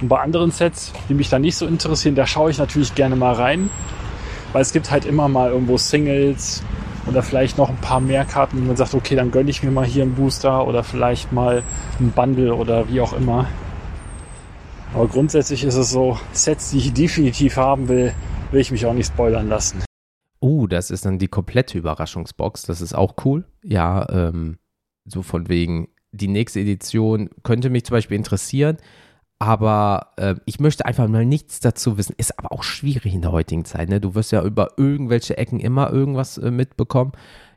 [0.00, 3.16] Und bei anderen Sets, die mich dann nicht so interessieren, da schaue ich natürlich gerne
[3.16, 3.70] mal rein,
[4.52, 6.62] weil es gibt halt immer mal irgendwo Singles
[7.06, 9.70] oder vielleicht noch ein paar mehr Karten, wo man sagt, okay, dann gönne ich mir
[9.70, 11.62] mal hier einen Booster oder vielleicht mal
[11.98, 13.46] ein Bundle oder wie auch immer.
[14.94, 18.12] Aber grundsätzlich ist es so, Sets, die ich definitiv haben will,
[18.50, 19.82] will ich mich auch nicht spoilern lassen.
[20.40, 22.62] Oh, das ist dann die komplette Überraschungsbox.
[22.62, 23.44] Das ist auch cool.
[23.62, 24.58] Ja, ähm,
[25.04, 28.78] so von wegen, die nächste Edition könnte mich zum Beispiel interessieren,
[29.38, 32.14] aber äh, ich möchte einfach mal nichts dazu wissen.
[32.16, 33.88] Ist aber auch schwierig in der heutigen Zeit.
[33.88, 34.00] Ne?
[34.00, 37.12] Du wirst ja über irgendwelche Ecken immer irgendwas äh, mitbekommen.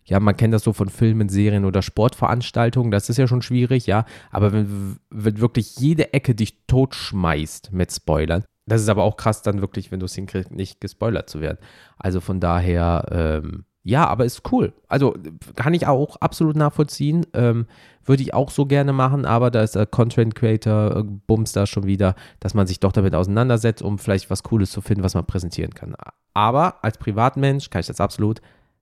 [0.06, 3.88] Ja, man kennt das so von Filmen, Serien oder Sportveranstaltungen, das ist ja schon schwierig,
[3.88, 4.06] ja.
[4.32, 9.42] Aber wenn, wenn wirklich jede Ecke dich totschmeißt mit Spoilern, das ist aber auch krass,
[9.42, 11.58] dann wirklich, wenn du es hinkriegst, nicht gespoilert zu werden.
[11.98, 14.74] Also von daher, ähm, ja, aber ist cool.
[14.88, 15.16] Also
[15.56, 17.26] kann ich auch absolut nachvollziehen.
[17.34, 17.66] Ähm,
[18.06, 21.66] Würde ich auch so gerne machen, aber da ist der Content Creator äh, Bums da
[21.66, 25.16] schon wieder, dass man sich doch damit auseinandersetzt, um vielleicht was Cooles zu finden, was
[25.16, 25.96] man präsentieren kann.
[26.34, 28.42] Aber als Privatmensch kann ich das absolut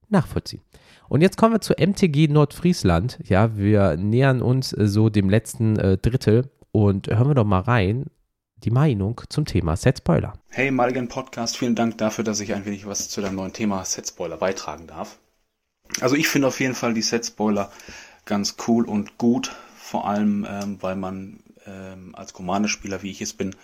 [0.10, 0.62] nachvollziehen.
[1.10, 3.20] Und jetzt kommen wir zu MTG Nordfriesland.
[3.24, 7.62] Ja, wir nähern uns äh, so dem letzten äh, Drittel und hören wir doch mal
[7.62, 8.06] rein,
[8.64, 10.34] die Meinung zum Thema Set Spoiler.
[10.50, 13.84] Hey Mulligan Podcast, vielen Dank dafür, dass ich ein wenig was zu deinem neuen Thema
[13.86, 15.18] Set Spoiler beitragen darf.
[16.00, 17.72] Also ich finde auf jeden Fall die Set Spoiler
[18.26, 23.34] ganz cool und gut, vor allem ähm, weil man ähm, als Commander-Spieler, wie ich es
[23.34, 23.56] bin,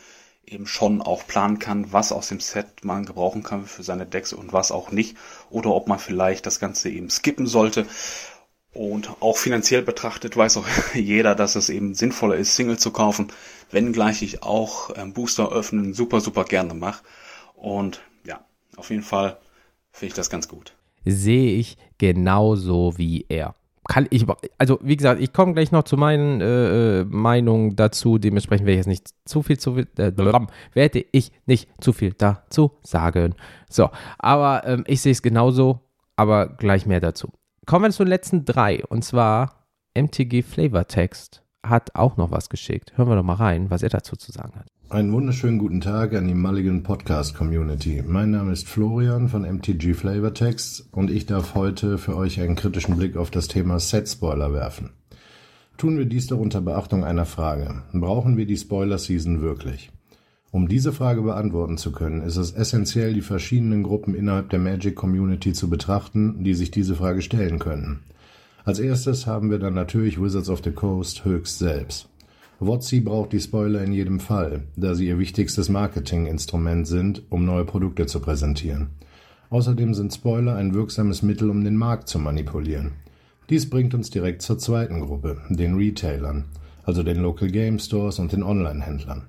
[0.46, 4.34] eben schon auch planen kann, was aus dem Set man gebrauchen kann für seine Decks
[4.34, 5.18] und was auch nicht.
[5.50, 7.86] Oder ob man vielleicht das Ganze eben skippen sollte.
[8.78, 13.30] Und auch finanziell betrachtet weiß auch jeder, dass es eben sinnvoller ist, Single zu kaufen,
[13.72, 17.04] wenngleich ich auch ähm, Booster öffnen super, super gerne mache.
[17.56, 19.40] Und ja, auf jeden Fall
[19.92, 20.76] finde ich das ganz gut.
[21.06, 23.56] Sehe ich genauso wie er.
[23.88, 24.28] Kann ich,
[24.60, 28.20] also wie gesagt, ich komme gleich noch zu meinen äh, äh Meinungen dazu.
[28.20, 30.12] Dementsprechend werde ich jetzt nicht zu viel zu äh,
[30.74, 33.34] werde ich nicht zu viel dazu sagen.
[33.72, 35.80] So, aber ähm, ich sehe es genauso,
[36.16, 37.32] aber gleich mehr dazu.
[37.68, 42.48] Kommen wir zu den letzten drei und zwar MTG Flavor Text hat auch noch was
[42.48, 42.94] geschickt.
[42.96, 44.68] Hören wir doch mal rein, was er dazu zu sagen hat.
[44.88, 48.02] Einen wunderschönen guten Tag an die Mulligan Podcast Community.
[48.08, 52.56] Mein Name ist Florian von MTG Flavor Texts und ich darf heute für euch einen
[52.56, 54.92] kritischen Blick auf das Thema Set Spoiler werfen.
[55.76, 57.84] Tun wir dies doch unter Beachtung einer Frage.
[57.92, 59.92] Brauchen wir die Spoiler Season wirklich?
[60.52, 64.96] Um diese Frage beantworten zu können, ist es essentiell, die verschiedenen Gruppen innerhalb der Magic
[64.96, 68.00] Community zu betrachten, die sich diese Frage stellen können.
[68.64, 72.10] Als erstes haben wir dann natürlich Wizards of the Coast höchst selbst.
[72.60, 77.66] WotC braucht die Spoiler in jedem Fall, da sie ihr wichtigstes Marketinginstrument sind, um neue
[77.66, 78.88] Produkte zu präsentieren.
[79.50, 82.94] Außerdem sind Spoiler ein wirksames Mittel, um den Markt zu manipulieren.
[83.50, 86.46] Dies bringt uns direkt zur zweiten Gruppe, den Retailern,
[86.84, 89.28] also den Local Game Stores und den Online-Händlern.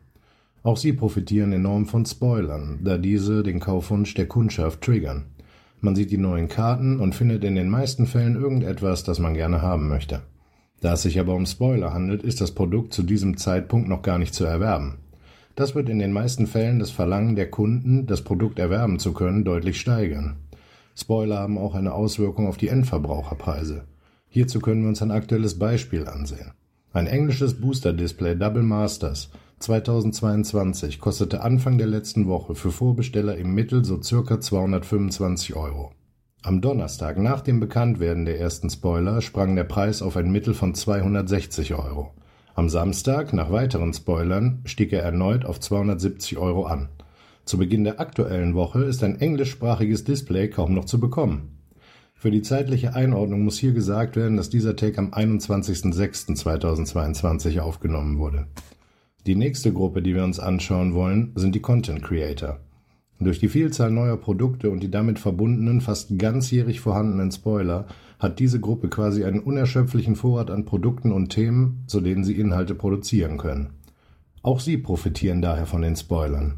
[0.62, 5.26] Auch sie profitieren enorm von Spoilern, da diese den Kaufwunsch der Kundschaft triggern.
[5.80, 9.62] Man sieht die neuen Karten und findet in den meisten Fällen irgendetwas, das man gerne
[9.62, 10.22] haben möchte.
[10.80, 14.18] Da es sich aber um Spoiler handelt, ist das Produkt zu diesem Zeitpunkt noch gar
[14.18, 14.98] nicht zu erwerben.
[15.54, 19.44] Das wird in den meisten Fällen das Verlangen der Kunden, das Produkt erwerben zu können,
[19.44, 20.36] deutlich steigern.
[20.94, 23.84] Spoiler haben auch eine Auswirkung auf die Endverbraucherpreise.
[24.28, 26.52] Hierzu können wir uns ein aktuelles Beispiel ansehen.
[26.92, 33.84] Ein englisches Booster-Display Double Masters 2022 kostete Anfang der letzten Woche für Vorbesteller im Mittel
[33.84, 35.90] so circa 225 Euro.
[36.42, 40.74] Am Donnerstag nach dem Bekanntwerden der ersten Spoiler sprang der Preis auf ein Mittel von
[40.74, 42.12] 260 Euro.
[42.54, 46.88] Am Samstag, nach weiteren Spoilern, stieg er erneut auf 270 Euro an.
[47.44, 51.58] Zu Beginn der aktuellen Woche ist ein englischsprachiges Display kaum noch zu bekommen.
[52.14, 58.46] Für die zeitliche Einordnung muss hier gesagt werden, dass dieser Take am 21.06.2022 aufgenommen wurde.
[59.28, 62.60] Die nächste Gruppe, die wir uns anschauen wollen, sind die Content Creator.
[63.20, 67.86] Durch die Vielzahl neuer Produkte und die damit verbundenen, fast ganzjährig vorhandenen Spoiler
[68.18, 72.74] hat diese Gruppe quasi einen unerschöpflichen Vorrat an Produkten und Themen, zu denen sie Inhalte
[72.74, 73.68] produzieren können.
[74.40, 76.54] Auch sie profitieren daher von den Spoilern.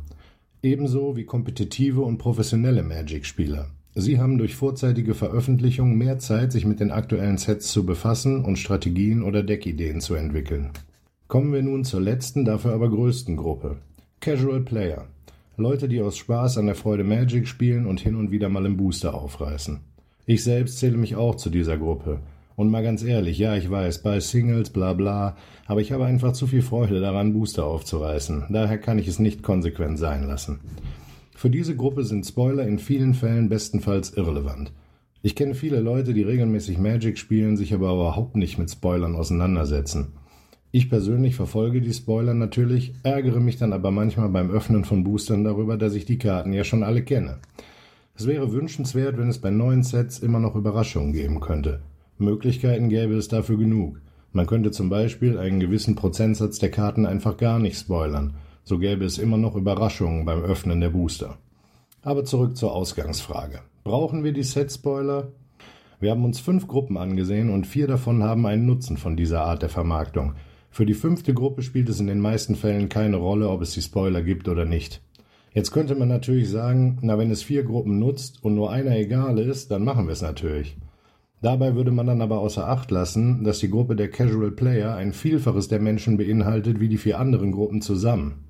[0.62, 3.66] Ebenso wie kompetitive und professionelle Magic-Spieler.
[3.96, 8.60] Sie haben durch vorzeitige Veröffentlichung mehr Zeit, sich mit den aktuellen Sets zu befassen und
[8.60, 10.70] Strategien oder Deckideen zu entwickeln.
[11.30, 13.76] Kommen wir nun zur letzten, dafür aber größten Gruppe.
[14.18, 15.06] Casual Player.
[15.56, 18.76] Leute, die aus Spaß an der Freude Magic spielen und hin und wieder mal im
[18.76, 19.78] Booster aufreißen.
[20.26, 22.18] Ich selbst zähle mich auch zu dieser Gruppe.
[22.56, 26.32] Und mal ganz ehrlich, ja, ich weiß, bei Singles, bla bla, aber ich habe einfach
[26.32, 28.46] zu viel Freude daran, Booster aufzureißen.
[28.48, 30.58] Daher kann ich es nicht konsequent sein lassen.
[31.36, 34.72] Für diese Gruppe sind Spoiler in vielen Fällen bestenfalls irrelevant.
[35.22, 40.14] Ich kenne viele Leute, die regelmäßig Magic spielen, sich aber überhaupt nicht mit Spoilern auseinandersetzen.
[40.72, 45.42] Ich persönlich verfolge die Spoiler natürlich, ärgere mich dann aber manchmal beim Öffnen von Boostern
[45.42, 47.38] darüber, dass ich die Karten ja schon alle kenne.
[48.14, 51.80] Es wäre wünschenswert, wenn es bei neuen Sets immer noch Überraschungen geben könnte.
[52.18, 54.00] Möglichkeiten gäbe es dafür genug.
[54.32, 58.34] Man könnte zum Beispiel einen gewissen Prozentsatz der Karten einfach gar nicht spoilern.
[58.62, 61.38] So gäbe es immer noch Überraschungen beim Öffnen der Booster.
[62.02, 63.58] Aber zurück zur Ausgangsfrage.
[63.82, 65.32] Brauchen wir die Set-Spoiler?
[65.98, 69.62] Wir haben uns fünf Gruppen angesehen und vier davon haben einen Nutzen von dieser Art
[69.62, 70.34] der Vermarktung.
[70.72, 73.82] Für die fünfte Gruppe spielt es in den meisten Fällen keine Rolle, ob es die
[73.82, 75.02] Spoiler gibt oder nicht.
[75.52, 79.40] Jetzt könnte man natürlich sagen, na wenn es vier Gruppen nutzt und nur einer egal
[79.40, 80.76] ist, dann machen wir es natürlich.
[81.42, 85.12] Dabei würde man dann aber außer Acht lassen, dass die Gruppe der Casual Player ein
[85.12, 88.44] Vielfaches der Menschen beinhaltet wie die vier anderen Gruppen zusammen.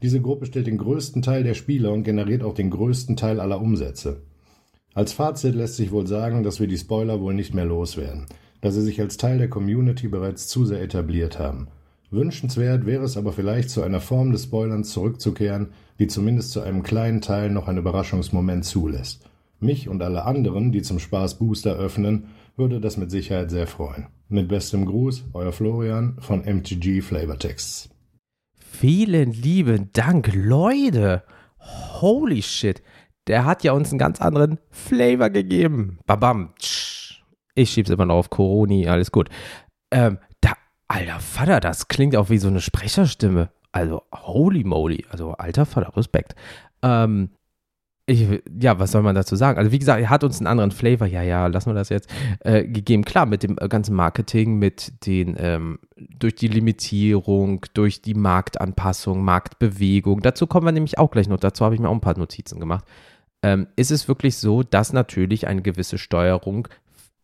[0.00, 3.60] Diese Gruppe stellt den größten Teil der Spieler und generiert auch den größten Teil aller
[3.60, 4.22] Umsätze.
[4.92, 8.26] Als Fazit lässt sich wohl sagen, dass wir die Spoiler wohl nicht mehr loswerden
[8.64, 11.68] da sie sich als Teil der Community bereits zu sehr etabliert haben.
[12.10, 16.82] Wünschenswert wäre es aber vielleicht zu einer Form des Spoilerns zurückzukehren, die zumindest zu einem
[16.82, 19.20] kleinen Teil noch einen Überraschungsmoment zulässt.
[19.60, 24.06] Mich und alle anderen, die zum Spaß Booster öffnen, würde das mit Sicherheit sehr freuen.
[24.30, 27.90] Mit bestem Gruß, euer Florian von MTG Flavortexts.
[28.56, 31.22] Vielen lieben Dank, Leute.
[32.00, 32.82] Holy shit.
[33.26, 35.98] Der hat ja uns einen ganz anderen Flavor gegeben.
[36.06, 36.54] Babam.
[36.58, 36.83] Tsch.
[37.54, 39.28] Ich schieb's immer noch auf Coroni, alles gut.
[39.90, 40.52] Ähm, da,
[40.88, 43.50] alter Vater, das klingt auch wie so eine Sprecherstimme.
[43.72, 45.04] Also, holy moly.
[45.10, 46.34] Also, alter Vater, Respekt.
[46.82, 47.30] Ähm,
[48.06, 49.56] ich, ja, was soll man dazu sagen?
[49.56, 52.10] Also, wie gesagt, er hat uns einen anderen Flavor, ja, ja, lassen wir das jetzt,
[52.40, 53.04] äh, gegeben.
[53.04, 60.20] Klar, mit dem ganzen Marketing, mit den, ähm, durch die Limitierung, durch die Marktanpassung, Marktbewegung.
[60.20, 61.38] Dazu kommen wir nämlich auch gleich noch.
[61.38, 62.84] Dazu habe ich mir auch ein paar Notizen gemacht.
[63.42, 66.68] Ähm, ist es wirklich so, dass natürlich eine gewisse Steuerung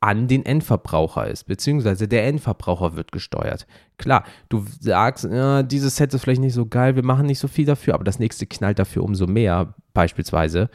[0.01, 3.67] an den Endverbraucher ist, beziehungsweise der Endverbraucher wird gesteuert.
[3.99, 7.49] Klar, du sagst, ja, dieses Set ist vielleicht nicht so geil, wir machen nicht so
[7.49, 10.71] viel dafür, aber das nächste knallt dafür umso mehr, beispielsweise.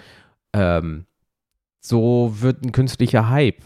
[0.53, 1.05] Ähm,
[1.81, 3.63] so wird ein künstlicher Hype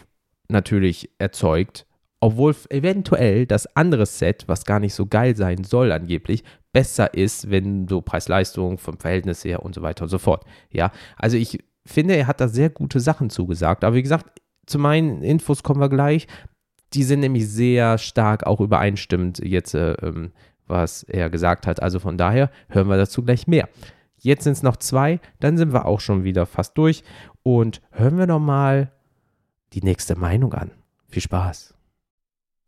[0.48, 1.86] natürlich erzeugt,
[2.20, 6.42] obwohl eventuell das andere Set, was gar nicht so geil sein soll angeblich,
[6.72, 10.44] besser ist, wenn so Preis-Leistung vom Verhältnis her und so weiter und so fort.
[10.70, 14.78] Ja, also ich finde, er hat da sehr gute Sachen zugesagt, aber wie gesagt, zu
[14.78, 16.26] meinen Infos kommen wir gleich.
[16.94, 20.32] Die sind nämlich sehr stark auch übereinstimmend jetzt, äh, ähm,
[20.66, 21.82] was er gesagt hat.
[21.82, 23.68] Also von daher hören wir dazu gleich mehr.
[24.16, 27.04] Jetzt sind es noch zwei, dann sind wir auch schon wieder fast durch.
[27.42, 28.92] Und hören wir noch mal
[29.72, 30.72] die nächste Meinung an.
[31.08, 31.74] Viel Spaß.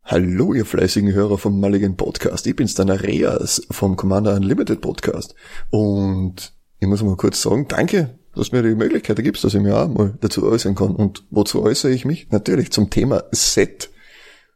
[0.05, 2.45] Hallo, ihr fleißigen Hörer vom Mulligan Podcast.
[2.47, 5.35] Ich bin's, dann Reas vom Commander Unlimited Podcast.
[5.69, 9.77] Und ich muss mal kurz sagen, danke dass mir die Möglichkeit gibt, dass ich mir
[9.77, 10.95] auch mal dazu äußern kann.
[10.95, 12.29] Und wozu äußere ich mich?
[12.31, 13.91] Natürlich zum Thema Set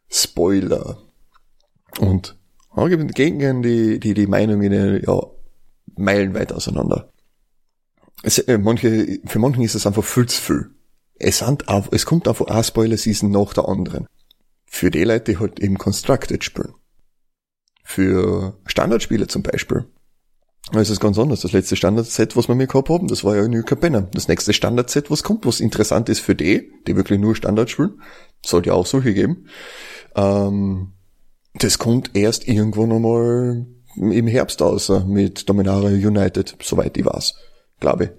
[0.10, 0.98] Spoiler.
[2.00, 2.38] Und
[2.76, 5.22] ja, gehen die, die, die Meinungen ja
[5.96, 7.12] meilenweit auseinander.
[8.24, 10.70] Es, äh, manche, für manchen ist es einfach viel zu viel.
[11.16, 14.08] Es, sind es kommt einfach eine Spoiler-Season nach der anderen.
[14.66, 16.74] Für die Leute, die halt eben Constructed spielen.
[17.84, 19.86] Für Standardspiele zum Beispiel
[20.74, 21.42] es ist ganz anders.
[21.42, 24.02] Das letzte Standard-Set, was wir mir gehabt haben, das war ja New Capenna.
[24.12, 28.02] Das nächste Standard-Set, was kommt, was interessant ist für die, die wirklich nur Standard spielen,
[28.46, 29.48] soll ja auch solche geben,
[30.16, 30.94] ähm,
[31.54, 37.36] das kommt erst irgendwo nochmal im Herbst aus mit Dominaria United, soweit ich weiß,
[37.80, 38.16] glaube.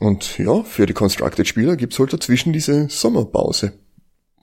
[0.00, 3.72] Und ja, für die Constructed-Spieler gibt's halt dazwischen diese Sommerpause.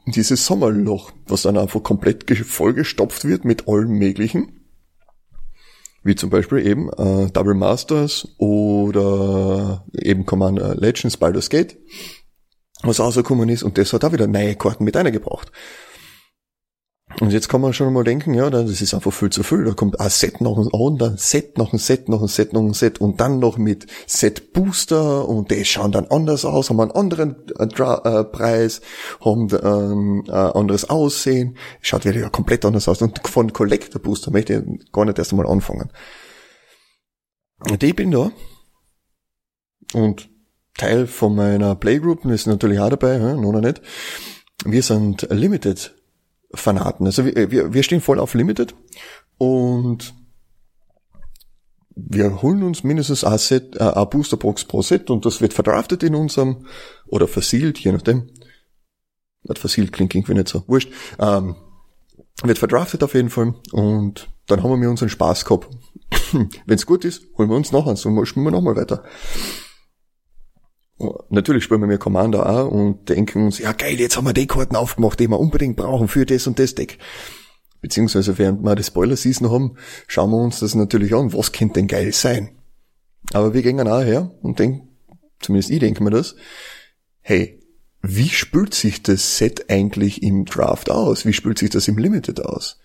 [0.08, 4.65] Dieses Sommerloch, was dann einfach komplett vollgestopft wird mit allem Möglichen.
[6.06, 11.80] Wie zum Beispiel eben äh, Double Masters oder eben Commander Legends Baldur's Gate,
[12.84, 15.52] was rausgekommen ist und das hat auch wieder neue Karten mit eingebracht.
[17.22, 19.64] Und jetzt kann man schon mal denken, ja, das ist einfach viel zu viel.
[19.64, 22.62] Da kommt ein Set noch ein anderes Set, noch ein Set, noch ein Set, noch
[22.62, 26.82] ein Set und dann noch mit Set Booster und die schauen dann anders aus, haben
[26.82, 28.82] einen anderen äh, äh, Preis,
[29.24, 33.02] haben ähm, ein anderes Aussehen, schaut wieder komplett anders aus.
[33.02, 35.90] Und von Collector Booster möchte ich gar nicht erst einmal anfangen.
[37.70, 38.32] Und ich bin da
[39.94, 40.30] und
[40.78, 43.82] Teil von meiner Playgroup ist natürlich auch dabei, hm, noch nicht.
[44.66, 45.95] Wir sind Limited
[46.56, 47.06] Fanaten.
[47.06, 48.76] Also wir, wir, wir stehen voll auf Limited
[49.38, 50.14] und
[51.96, 56.04] wir holen uns mindestens ein, Set, äh, ein Boosterbox pro Set und das wird verdraftet
[56.04, 56.66] in unserem,
[57.08, 58.30] oder versiegelt, je nachdem.
[59.44, 60.92] Nicht versiegelt klingt irgendwie nicht so, wurscht.
[61.20, 61.56] Ähm,
[62.44, 65.70] wird verdraftet auf jeden Fall und dann haben wir unseren Spaß gehabt.
[66.66, 69.04] Wenn's gut ist, holen wir uns noch eins und spielen wir nochmal weiter.
[71.30, 74.48] Natürlich spielen wir mit Commander auch und denken uns, ja geil, jetzt haben wir die
[74.48, 77.00] Karten aufgemacht, die wir unbedingt brauchen für das und das Deck.
[77.82, 79.76] Beziehungsweise während wir die Spoiler-Season haben,
[80.08, 82.52] schauen wir uns das natürlich an, was könnte denn geil sein.
[83.34, 84.88] Aber wir gehen auch her und denken,
[85.42, 86.36] zumindest ich denke mir das,
[87.22, 87.60] hey,
[88.02, 91.26] wie spült sich das Set eigentlich im Draft aus?
[91.26, 92.80] Wie spült sich das im Limited aus?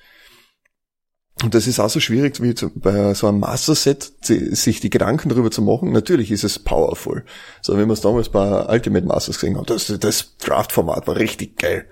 [1.43, 5.51] Und das ist auch so schwierig, wie bei so einem Master-Set, sich die Gedanken darüber
[5.51, 5.91] zu machen.
[5.91, 7.24] Natürlich ist es powerful.
[7.62, 9.64] So wie wir es damals bei Ultimate Masters gesehen haben.
[9.66, 11.86] Das, das Draft-Format war richtig geil.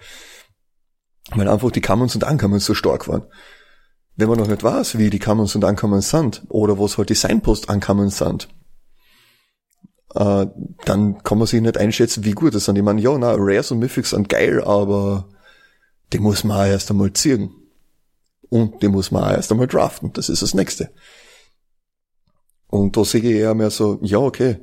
[1.30, 3.24] Weil einfach die Commons und Uncommons so stark waren.
[4.16, 7.14] Wenn man noch nicht weiß, wie die Commons und Uncommons sind, oder was halt die
[7.14, 8.48] Signpost-Uncommons sind,
[10.14, 10.46] äh,
[10.84, 12.76] dann kann man sich nicht einschätzen, wie gut das sind.
[12.76, 15.28] Ich meine, ja, na, Rares und Mythics sind geil, aber
[16.12, 17.50] die muss man auch erst einmal ziehen.
[18.50, 20.12] Und die muss man auch erst einmal draften.
[20.12, 20.90] Das ist das Nächste.
[22.68, 24.58] Und da sehe ich eher mehr so, ja, okay.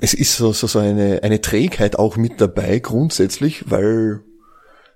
[0.00, 4.20] Es ist so, so, so eine, eine Trägheit auch mit dabei, grundsätzlich, weil,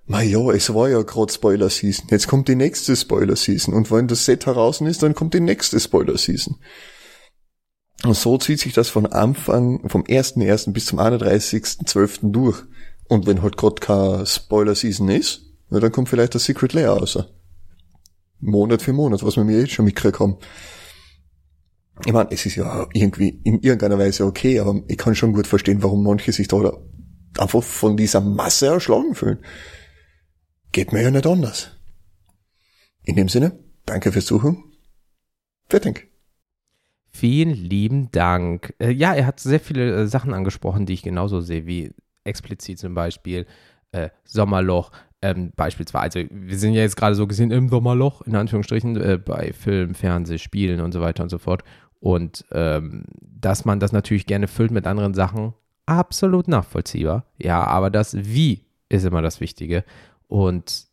[0.07, 2.07] na ja, es war ja gerade Spoiler-Season.
[2.11, 3.75] Jetzt kommt die nächste Spoiler-Season.
[3.75, 6.59] Und wenn das Set heraus ist, dann kommt die nächste Spoiler-Season.
[8.05, 10.73] Und so zieht sich das von Anfang, vom 1.1.
[10.73, 12.33] bis zum 31.12.
[12.33, 12.63] durch.
[13.09, 17.19] Und wenn halt gerade keine Spoiler-Season ist, na, dann kommt vielleicht das Secret Layer raus.
[18.41, 20.37] Monat für Monat, was wir mir jetzt schon mitgekriegt haben.
[22.05, 25.47] Ich meine, es ist ja irgendwie in irgendeiner Weise okay, aber ich kann schon gut
[25.47, 26.73] verstehen, warum manche sich da
[27.39, 29.39] einfach von dieser Masse erschlagen fühlen.
[30.73, 31.71] Geht mir ja nicht anders.
[33.05, 34.63] In dem Sinne, danke fürs Suchen.
[35.71, 36.13] Fertig.
[37.09, 38.75] Vielen lieben Dank.
[38.79, 41.95] Äh, ja, er hat sehr viele äh, Sachen angesprochen, die ich genauso sehe, wie
[42.25, 43.47] explizit zum Beispiel
[43.93, 44.91] äh, Sommerloch,
[45.23, 49.19] ähm, beispielsweise, also wir sind ja jetzt gerade so gesehen im Sommerloch, in Anführungsstrichen, äh,
[49.19, 51.63] bei Film, Fernseh, Spielen und so weiter und so fort.
[52.01, 55.55] Und ähm, dass man das natürlich gerne füllt mit anderen Sachen,
[55.87, 57.27] absolut nachvollziehbar.
[57.39, 59.85] Ja, aber das Wie ist immer das Wichtige.
[60.27, 60.87] Und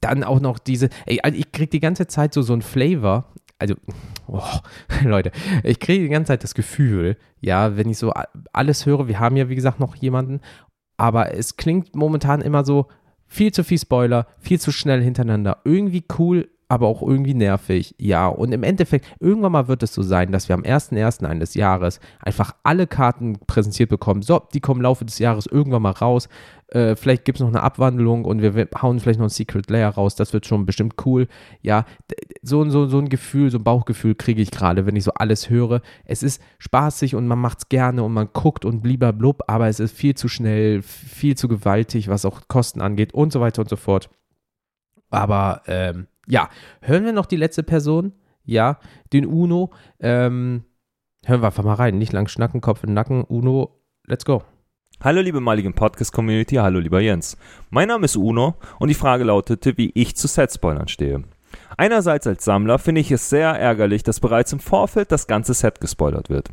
[0.00, 3.32] dann auch noch diese, ey, also ich kriege die ganze Zeit so, so ein Flavor.
[3.58, 3.74] Also,
[4.26, 4.42] oh,
[5.04, 5.30] Leute,
[5.62, 8.12] ich kriege die ganze Zeit das Gefühl, ja, wenn ich so
[8.52, 10.40] alles höre, wir haben ja, wie gesagt, noch jemanden,
[10.96, 12.86] aber es klingt momentan immer so,
[13.30, 15.58] viel zu viel Spoiler, viel zu schnell hintereinander.
[15.64, 17.94] Irgendwie cool, aber auch irgendwie nervig.
[17.96, 21.24] Ja, und im Endeffekt, irgendwann mal wird es so sein, dass wir am 1.1.
[21.24, 24.22] eines Jahres einfach alle Karten präsentiert bekommen.
[24.22, 26.28] So, die kommen im Laufe des Jahres irgendwann mal raus.
[26.70, 29.90] Äh, vielleicht gibt es noch eine Abwandlung und wir hauen vielleicht noch ein Secret Layer
[29.90, 30.14] raus.
[30.14, 31.26] Das wird schon bestimmt cool.
[31.62, 31.84] Ja,
[32.42, 35.50] so, so, so ein Gefühl, so ein Bauchgefühl kriege ich gerade, wenn ich so alles
[35.50, 35.82] höre.
[36.04, 39.80] Es ist spaßig und man macht es gerne und man guckt und blub, aber es
[39.80, 43.68] ist viel zu schnell, viel zu gewaltig, was auch Kosten angeht und so weiter und
[43.68, 44.08] so fort.
[45.10, 46.48] Aber ähm, ja,
[46.82, 48.12] hören wir noch die letzte Person?
[48.44, 48.78] Ja,
[49.12, 49.70] den Uno.
[49.98, 50.64] Ähm,
[51.24, 51.98] hören wir einfach mal rein.
[51.98, 53.24] Nicht lang schnacken, Kopf in den Nacken.
[53.24, 54.44] Uno, let's go.
[55.02, 57.38] Hallo liebe maligen Podcast-Community, hallo lieber Jens.
[57.70, 61.24] Mein Name ist Uno und die Frage lautete, wie ich zu Set-Spoilern stehe.
[61.78, 65.80] Einerseits als Sammler finde ich es sehr ärgerlich, dass bereits im Vorfeld das ganze Set
[65.80, 66.50] gespoilert wird.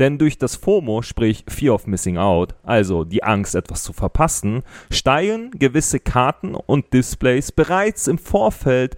[0.00, 4.64] Denn durch das FOMO, sprich Fear of Missing Out, also die Angst, etwas zu verpassen,
[4.90, 8.96] steigen gewisse Karten und Displays bereits im Vorfeld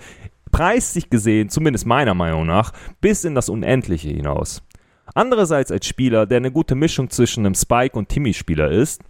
[0.53, 2.73] preislich gesehen, zumindest meiner Meinung nach,
[3.03, 4.63] bis in das Unendliche hinaus.
[5.17, 9.01] Andererseits als Spieler, der eine gute Mischung zwischen einem Spike und Timmy-Spieler ist,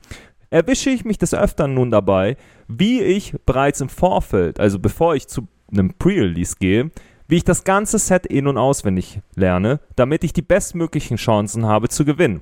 [0.51, 2.37] erwische ich mich des Öfteren nun dabei,
[2.69, 6.93] wie ich bereits im Vorfeld, also bevor ich zu einem Pre-Release gehe,
[7.27, 11.89] wie ich das ganze Set in- und auswendig lerne, damit ich die bestmöglichen Chancen habe
[11.89, 12.41] zu gewinnen.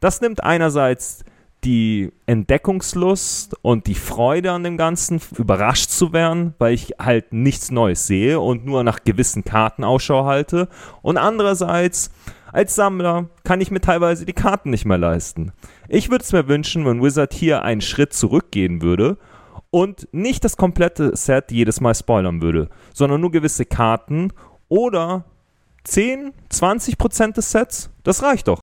[0.00, 1.24] Das nimmt einerseits
[1.64, 7.70] die Entdeckungslust und die Freude an dem Ganzen, überrascht zu werden, weil ich halt nichts
[7.70, 10.68] Neues sehe und nur nach gewissen Karten Ausschau halte.
[11.02, 12.10] Und andererseits,
[12.52, 15.52] als Sammler kann ich mir teilweise die Karten nicht mehr leisten.
[15.88, 19.18] Ich würde es mir wünschen, wenn Wizard hier einen Schritt zurückgehen würde
[19.70, 24.32] und nicht das komplette Set jedes Mal spoilern würde, sondern nur gewisse Karten
[24.68, 25.24] oder
[25.84, 27.90] 10, 20 Prozent des Sets.
[28.02, 28.60] Das reicht doch.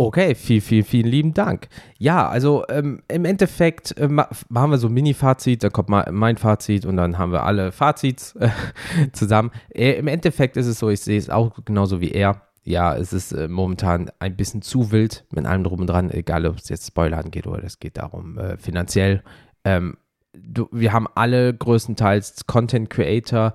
[0.00, 1.68] Okay, viel, viel, vielen lieben Dank.
[1.98, 6.36] Ja, also ähm, im Endeffekt äh, machen wir so ein Mini-Fazit, dann kommt mal mein
[6.36, 8.48] Fazit und dann haben wir alle Fazits äh,
[9.12, 9.50] zusammen.
[9.74, 12.42] Äh, Im Endeffekt ist es so, ich sehe es auch genauso wie er.
[12.62, 16.46] Ja, es ist äh, momentan ein bisschen zu wild mit allem drum und dran, egal
[16.46, 19.24] ob es jetzt Spoiler angeht oder es geht darum äh, finanziell.
[19.64, 19.96] Ähm,
[20.32, 23.52] du, wir haben alle größtenteils Content Creator,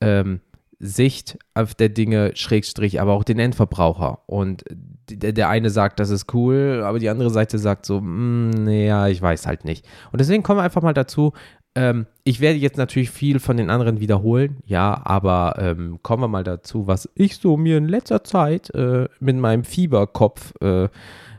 [0.00, 0.40] ähm,
[0.80, 4.22] Sicht auf der Dinge, Schrägstrich, aber auch den Endverbraucher.
[4.26, 4.64] Und
[5.10, 9.20] der, eine sagt, das ist cool, aber die andere Seite sagt so, mm, ja, ich
[9.20, 9.86] weiß halt nicht.
[10.12, 11.32] Und deswegen kommen wir einfach mal dazu.
[11.74, 16.28] Ähm, ich werde jetzt natürlich viel von den anderen wiederholen, ja, aber ähm, kommen wir
[16.28, 20.84] mal dazu, was ich so mir in letzter Zeit äh, mit meinem Fieberkopf äh,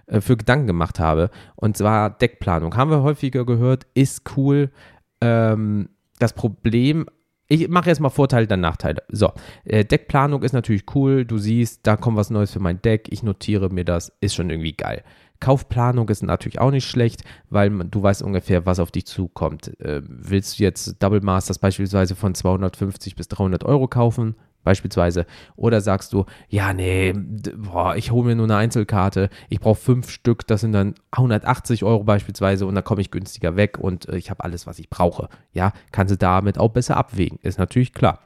[0.07, 1.29] äh für Gedanken gemacht habe.
[1.55, 2.75] Und zwar Deckplanung.
[2.75, 4.71] Haben wir häufiger gehört, ist cool.
[5.21, 5.89] Ähm,
[6.19, 7.05] das Problem
[7.47, 9.03] ich mache jetzt mal Vorteile, dann Nachteile.
[9.09, 9.31] So,
[9.65, 11.25] äh, Deckplanung ist natürlich cool.
[11.25, 13.07] Du siehst, da kommt was Neues für mein Deck.
[13.11, 14.11] Ich notiere mir das.
[14.19, 15.03] Ist schon irgendwie geil.
[15.39, 19.79] Kaufplanung ist natürlich auch nicht schlecht, weil du weißt ungefähr, was auf dich zukommt.
[19.79, 24.35] Äh, willst du jetzt Double Masters beispielsweise von 250 bis 300 Euro kaufen?
[24.65, 25.25] Beispielsweise.
[25.55, 30.09] Oder sagst du, ja, nee, boah, ich hole mir nur eine Einzelkarte, ich brauche fünf
[30.09, 34.17] Stück, das sind dann 180 Euro beispielsweise und dann komme ich günstiger weg und äh,
[34.17, 35.29] ich habe alles, was ich brauche.
[35.53, 38.19] Ja, kannst du damit auch besser abwägen, ist natürlich klar.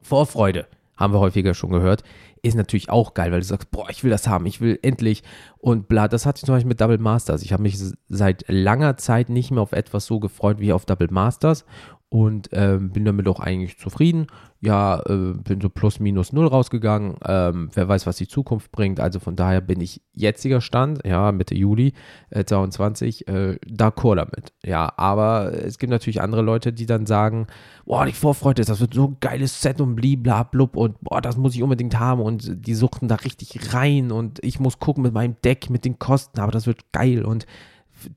[0.00, 2.04] Vorfreude, haben wir häufiger schon gehört,
[2.42, 5.22] ist natürlich auch geil, weil du sagst, boah, ich will das haben, ich will endlich
[5.58, 6.08] und bla.
[6.08, 7.42] Das hatte ich zum Beispiel mit Double Masters.
[7.42, 7.78] Ich habe mich
[8.08, 11.64] seit langer Zeit nicht mehr auf etwas so gefreut wie auf Double Masters
[12.10, 14.26] und ähm, bin damit auch eigentlich zufrieden
[14.62, 17.16] ja, äh, bin so plus minus null rausgegangen.
[17.26, 19.00] Ähm, wer weiß, was die Zukunft bringt.
[19.00, 21.94] Also von daher bin ich jetziger Stand, ja, Mitte Juli
[22.28, 24.52] äh, 22, äh, d'accord damit.
[24.62, 27.46] Ja, aber es gibt natürlich andere Leute, die dann sagen,
[27.86, 31.38] boah, die Vorfreude ist, das wird so ein geiles Set und bliblablub und boah, das
[31.38, 35.14] muss ich unbedingt haben und die suchten da richtig rein und ich muss gucken mit
[35.14, 37.46] meinem Deck, mit den Kosten, aber das wird geil und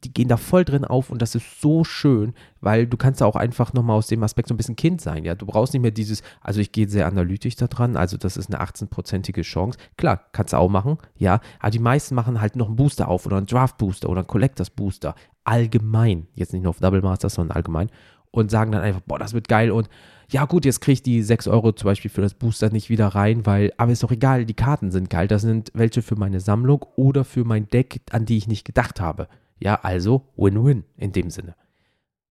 [0.03, 3.25] die gehen da voll drin auf und das ist so schön, weil du kannst da
[3.25, 5.35] auch einfach nochmal aus dem Aspekt so ein bisschen Kind sein, ja.
[5.35, 8.53] Du brauchst nicht mehr dieses, also ich gehe sehr analytisch da dran, also das ist
[8.53, 9.77] eine 18-prozentige Chance.
[9.97, 13.25] Klar, kannst du auch machen, ja, aber die meisten machen halt noch einen Booster auf
[13.25, 15.15] oder einen Draft Booster oder einen Collectors Booster.
[15.43, 17.89] Allgemein, jetzt nicht nur auf Double Masters, sondern allgemein
[18.31, 19.89] und sagen dann einfach, boah, das wird geil und
[20.29, 23.07] ja gut, jetzt kriege ich die 6 Euro zum Beispiel für das Booster nicht wieder
[23.07, 25.27] rein, weil, aber ist doch egal, die Karten sind geil.
[25.27, 28.99] Das sind welche für meine Sammlung oder für mein Deck, an die ich nicht gedacht
[28.99, 29.27] habe.
[29.59, 31.55] Ja, also Win-Win in dem Sinne.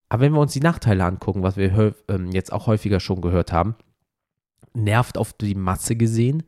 [0.09, 3.53] Aber wenn wir uns die Nachteile angucken, was wir ähm, jetzt auch häufiger schon gehört
[3.53, 3.77] haben,
[4.75, 6.43] nervt auf die Masse gesehen,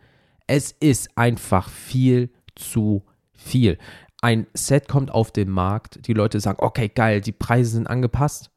[0.47, 3.79] es ist einfach viel zu viel.
[4.21, 8.51] Ein Set kommt auf den Markt, die Leute sagen, okay, geil, die Preise sind angepasst.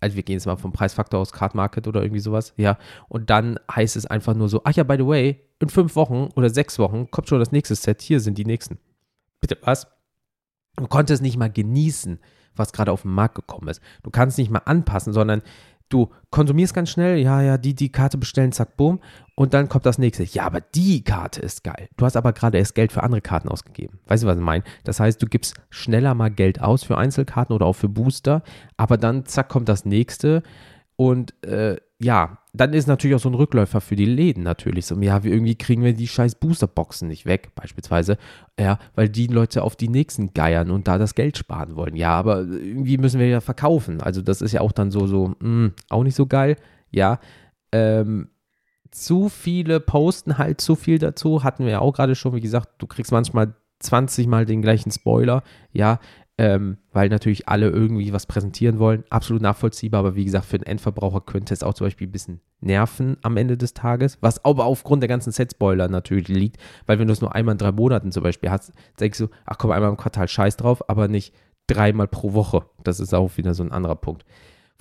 [0.00, 2.76] Also wir gehen jetzt mal vom Preisfaktor aus Card Market oder irgendwie sowas, ja.
[3.08, 6.28] Und dann heißt es einfach nur so, ach ja, by the way, in fünf Wochen
[6.34, 8.78] oder sechs Wochen kommt schon das nächste Set, hier sind die nächsten.
[9.40, 9.86] Bitte was?
[10.76, 12.18] Du konntest nicht mal genießen,
[12.56, 13.80] was gerade auf den Markt gekommen ist.
[14.02, 15.42] Du kannst nicht mal anpassen, sondern
[15.88, 19.00] du konsumierst ganz schnell, ja, ja, die, die Karte bestellen, zack, boom,
[19.34, 20.24] und dann kommt das nächste.
[20.24, 21.88] Ja, aber die Karte ist geil.
[21.96, 23.98] Du hast aber gerade erst Geld für andere Karten ausgegeben.
[24.06, 24.64] Weißt du, was ich meine?
[24.84, 28.42] Das heißt, du gibst schneller mal Geld aus für Einzelkarten oder auch für Booster,
[28.76, 30.42] aber dann, zack, kommt das nächste
[30.96, 34.98] und äh, ja, dann ist natürlich auch so ein Rückläufer für die Läden natürlich so,
[35.00, 38.18] ja, irgendwie kriegen wir die scheiß Boosterboxen nicht weg, beispielsweise,
[38.58, 41.96] ja, weil die Leute auf die nächsten geiern und da das Geld sparen wollen.
[41.96, 44.00] Ja, aber irgendwie müssen wir ja verkaufen.
[44.00, 46.56] Also das ist ja auch dann so, so, mh, hm, auch nicht so geil,
[46.90, 47.20] ja.
[47.70, 48.28] Ähm,
[48.90, 52.68] zu viele posten halt zu viel dazu, hatten wir ja auch gerade schon, wie gesagt,
[52.78, 55.42] du kriegst manchmal 20 Mal den gleichen Spoiler,
[55.72, 55.98] ja,
[56.38, 59.04] ähm, weil natürlich alle irgendwie was präsentieren wollen.
[59.10, 62.40] Absolut nachvollziehbar, aber wie gesagt, für den Endverbraucher könnte es auch zum Beispiel ein bisschen
[62.60, 66.56] nerven am Ende des Tages, was aber aufgrund der ganzen Set-Spoiler natürlich liegt,
[66.86, 69.58] weil wenn du es nur einmal in drei Monaten zum Beispiel hast, denkst du, ach
[69.58, 71.34] komm, einmal im Quartal scheiß drauf, aber nicht
[71.66, 72.64] dreimal pro Woche.
[72.82, 74.24] Das ist auch wieder so ein anderer Punkt.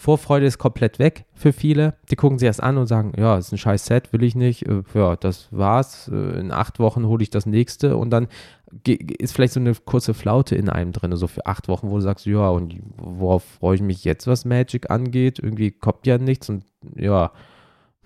[0.01, 1.93] Vorfreude ist komplett weg für viele.
[2.09, 4.67] Die gucken sich erst an und sagen, ja, ist ein scheiß Set, will ich nicht.
[4.67, 6.09] Äh, ja, das war's.
[6.11, 8.27] Äh, in acht Wochen hole ich das nächste und dann
[8.85, 12.01] ist vielleicht so eine kurze Flaute in einem drin, so für acht Wochen, wo du
[12.01, 15.39] sagst, ja, und worauf freue ich mich jetzt, was Magic angeht?
[15.39, 16.63] Irgendwie kommt ja nichts und
[16.95, 17.31] ja,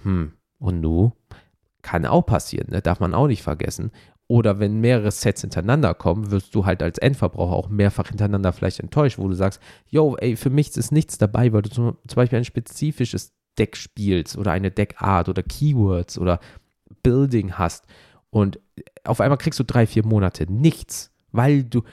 [0.03, 1.11] hm, und nu?
[1.81, 2.81] Kann auch passieren, ne?
[2.81, 3.91] darf man auch nicht vergessen.
[4.27, 8.79] Oder wenn mehrere Sets hintereinander kommen, wirst du halt als Endverbraucher auch mehrfach hintereinander vielleicht
[8.79, 12.15] enttäuscht, wo du sagst, yo, ey, für mich ist nichts dabei, weil du zum, zum
[12.15, 16.39] Beispiel ein spezifisches Deck spielst oder eine Deckart oder Keywords oder
[17.03, 17.85] Building hast
[18.35, 18.59] und
[19.05, 21.83] auf einmal kriegst du drei, vier Monate nichts, weil du,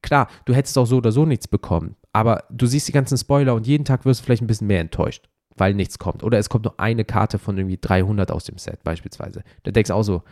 [0.00, 3.52] klar, du hättest auch so oder so nichts bekommen, aber du siehst die ganzen Spoiler
[3.52, 6.22] und jeden Tag wirst du vielleicht ein bisschen mehr enttäuscht, weil nichts kommt.
[6.22, 9.42] Oder es kommt nur eine Karte von irgendwie 300 aus dem Set beispielsweise.
[9.64, 10.22] Da denkst du auch so,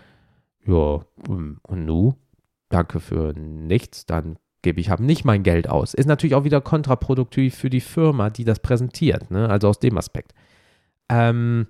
[0.64, 2.14] ja, und nu?
[2.68, 5.94] Danke für nichts, dann gebe ich habe nicht mein Geld aus.
[5.94, 9.48] Ist natürlich auch wieder kontraproduktiv für die Firma, die das präsentiert, ne?
[9.48, 10.32] also aus dem Aspekt.
[11.08, 11.66] Ähm,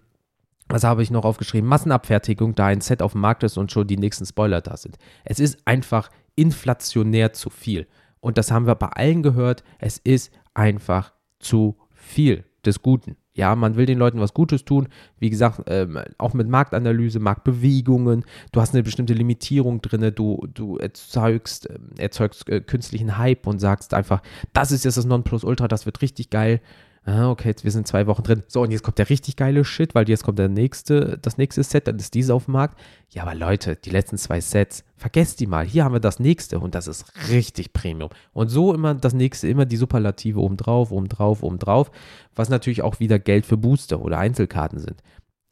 [0.70, 1.68] was habe ich noch aufgeschrieben?
[1.68, 4.96] Massenabfertigung, da ein Set auf dem Markt ist und schon die nächsten Spoiler da sind.
[5.24, 7.86] Es ist einfach inflationär zu viel.
[8.20, 9.64] Und das haben wir bei allen gehört.
[9.78, 13.16] Es ist einfach zu viel des Guten.
[13.32, 14.88] Ja, man will den Leuten was Gutes tun.
[15.18, 18.24] Wie gesagt, ähm, auch mit Marktanalyse, Marktbewegungen.
[18.52, 20.12] Du hast eine bestimmte Limitierung drin.
[20.14, 24.20] Du, du erzeugst, äh, erzeugst äh, künstlichen Hype und sagst einfach,
[24.52, 26.60] das ist jetzt das Nonplusultra, das wird richtig geil
[27.04, 28.42] ah, okay, jetzt, wir sind zwei Wochen drin.
[28.46, 31.62] So, und jetzt kommt der richtig geile Shit, weil jetzt kommt der nächste, das nächste
[31.62, 32.78] Set, dann ist diese auf dem Markt.
[33.10, 35.64] Ja, aber Leute, die letzten zwei Sets, vergesst die mal.
[35.64, 38.10] Hier haben wir das nächste und das ist richtig Premium.
[38.32, 41.90] Und so immer das nächste, immer die Superlative obendrauf, obendrauf, obendrauf,
[42.34, 45.02] was natürlich auch wieder Geld für Booster oder Einzelkarten sind.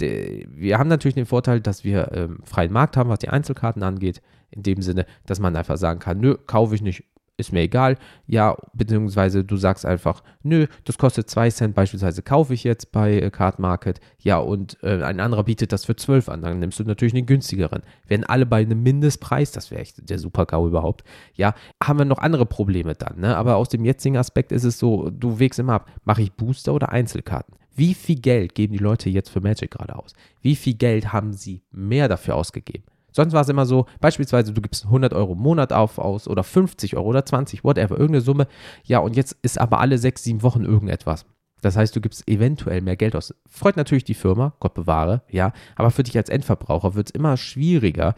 [0.00, 4.22] Wir haben natürlich den Vorteil, dass wir ähm, freien Markt haben, was die Einzelkarten angeht.
[4.50, 7.04] In dem Sinne, dass man einfach sagen kann, nö, kaufe ich nicht,
[7.38, 7.96] ist mir egal.
[8.26, 13.18] Ja, beziehungsweise du sagst einfach, nö, das kostet 2 Cent, beispielsweise kaufe ich jetzt bei
[13.18, 14.00] äh, Card Market.
[14.18, 17.26] Ja, und äh, ein anderer bietet das für 12 an, dann nimmst du natürlich den
[17.26, 17.82] günstigeren.
[18.06, 21.04] Wären alle bei einem Mindestpreis, das wäre echt der Super-GAU überhaupt.
[21.34, 23.36] Ja, haben wir noch andere Probleme dann, ne?
[23.36, 26.74] Aber aus dem jetzigen Aspekt ist es so, du wägst immer ab, mache ich Booster
[26.74, 27.54] oder Einzelkarten?
[27.76, 30.12] Wie viel Geld geben die Leute jetzt für Magic gerade aus?
[30.42, 32.82] Wie viel Geld haben sie mehr dafür ausgegeben?
[33.18, 36.44] Sonst war es immer so, beispielsweise du gibst 100 Euro im Monat auf aus oder
[36.44, 38.46] 50 Euro oder 20, whatever, irgendeine Summe.
[38.84, 41.26] Ja, und jetzt ist aber alle sechs, sieben Wochen irgendetwas.
[41.60, 43.34] Das heißt, du gibst eventuell mehr Geld aus.
[43.50, 47.36] Freut natürlich die Firma, Gott bewahre, ja, aber für dich als Endverbraucher wird es immer
[47.36, 48.14] schwieriger,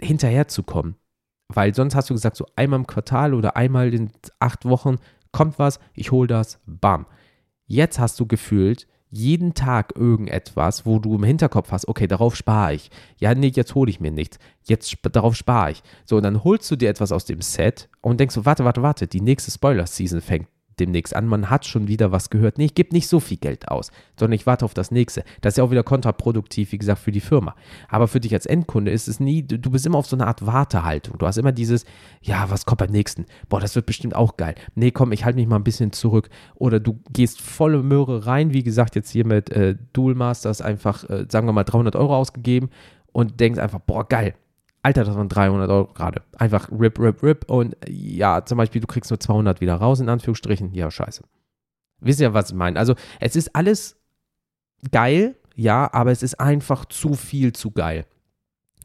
[0.00, 0.94] hinterherzukommen.
[1.48, 4.98] Weil sonst hast du gesagt, so einmal im Quartal oder einmal in acht Wochen
[5.32, 7.06] kommt was, ich hole das, bam.
[7.66, 12.74] Jetzt hast du gefühlt jeden Tag irgendetwas, wo du im Hinterkopf hast, okay, darauf spare
[12.74, 12.90] ich.
[13.18, 14.38] Ja, nee, jetzt hole ich mir nichts.
[14.64, 15.82] Jetzt sp darauf spare ich.
[16.04, 18.82] So, und dann holst du dir etwas aus dem Set und denkst so, warte, warte,
[18.82, 20.48] warte, die nächste Spoiler-Season fängt
[20.80, 21.26] demnächst an.
[21.26, 22.58] Man hat schon wieder was gehört.
[22.58, 25.24] Nee, ich gebe nicht so viel Geld aus, sondern ich warte auf das nächste.
[25.40, 27.54] Das ist ja auch wieder kontraproduktiv, wie gesagt, für die Firma.
[27.88, 30.46] Aber für dich als Endkunde ist es nie, du bist immer auf so eine Art
[30.46, 31.18] Wartehaltung.
[31.18, 31.84] Du hast immer dieses,
[32.22, 33.26] ja, was kommt beim nächsten?
[33.48, 34.54] Boah, das wird bestimmt auch geil.
[34.74, 36.28] Nee, komm, ich halte mich mal ein bisschen zurück.
[36.54, 41.08] Oder du gehst volle Möhre rein, wie gesagt, jetzt hier mit äh, Dual Masters einfach,
[41.08, 42.70] äh, sagen wir mal, 300 Euro ausgegeben
[43.12, 44.34] und denkst einfach, boah, geil,
[44.82, 46.22] Alter, das waren 300 Euro gerade.
[46.36, 47.50] Einfach rip, rip, rip.
[47.50, 50.72] Und ja, zum Beispiel, du kriegst nur 200 wieder raus, in Anführungsstrichen.
[50.72, 51.22] Ja, scheiße.
[52.00, 52.78] Wisst ihr, was ich meine?
[52.78, 53.96] Also, es ist alles
[54.92, 58.06] geil, ja, aber es ist einfach zu viel zu geil.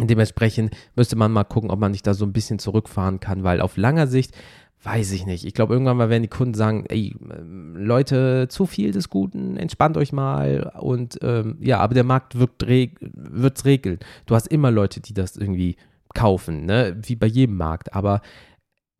[0.01, 3.61] Dementsprechend müsste man mal gucken, ob man nicht da so ein bisschen zurückfahren kann, weil
[3.61, 4.35] auf langer Sicht
[4.83, 5.45] Weiß ich nicht.
[5.45, 9.55] Ich glaube, irgendwann mal werden die Kunden sagen, ey, ähm, Leute, zu viel des Guten,
[9.55, 10.73] entspannt euch mal.
[10.77, 13.99] Und ähm, ja, aber der Markt wird es regeln.
[14.25, 15.77] Du hast immer Leute, die das irgendwie
[16.13, 16.97] kaufen, ne?
[17.01, 17.95] wie bei jedem Markt.
[17.95, 18.21] Aber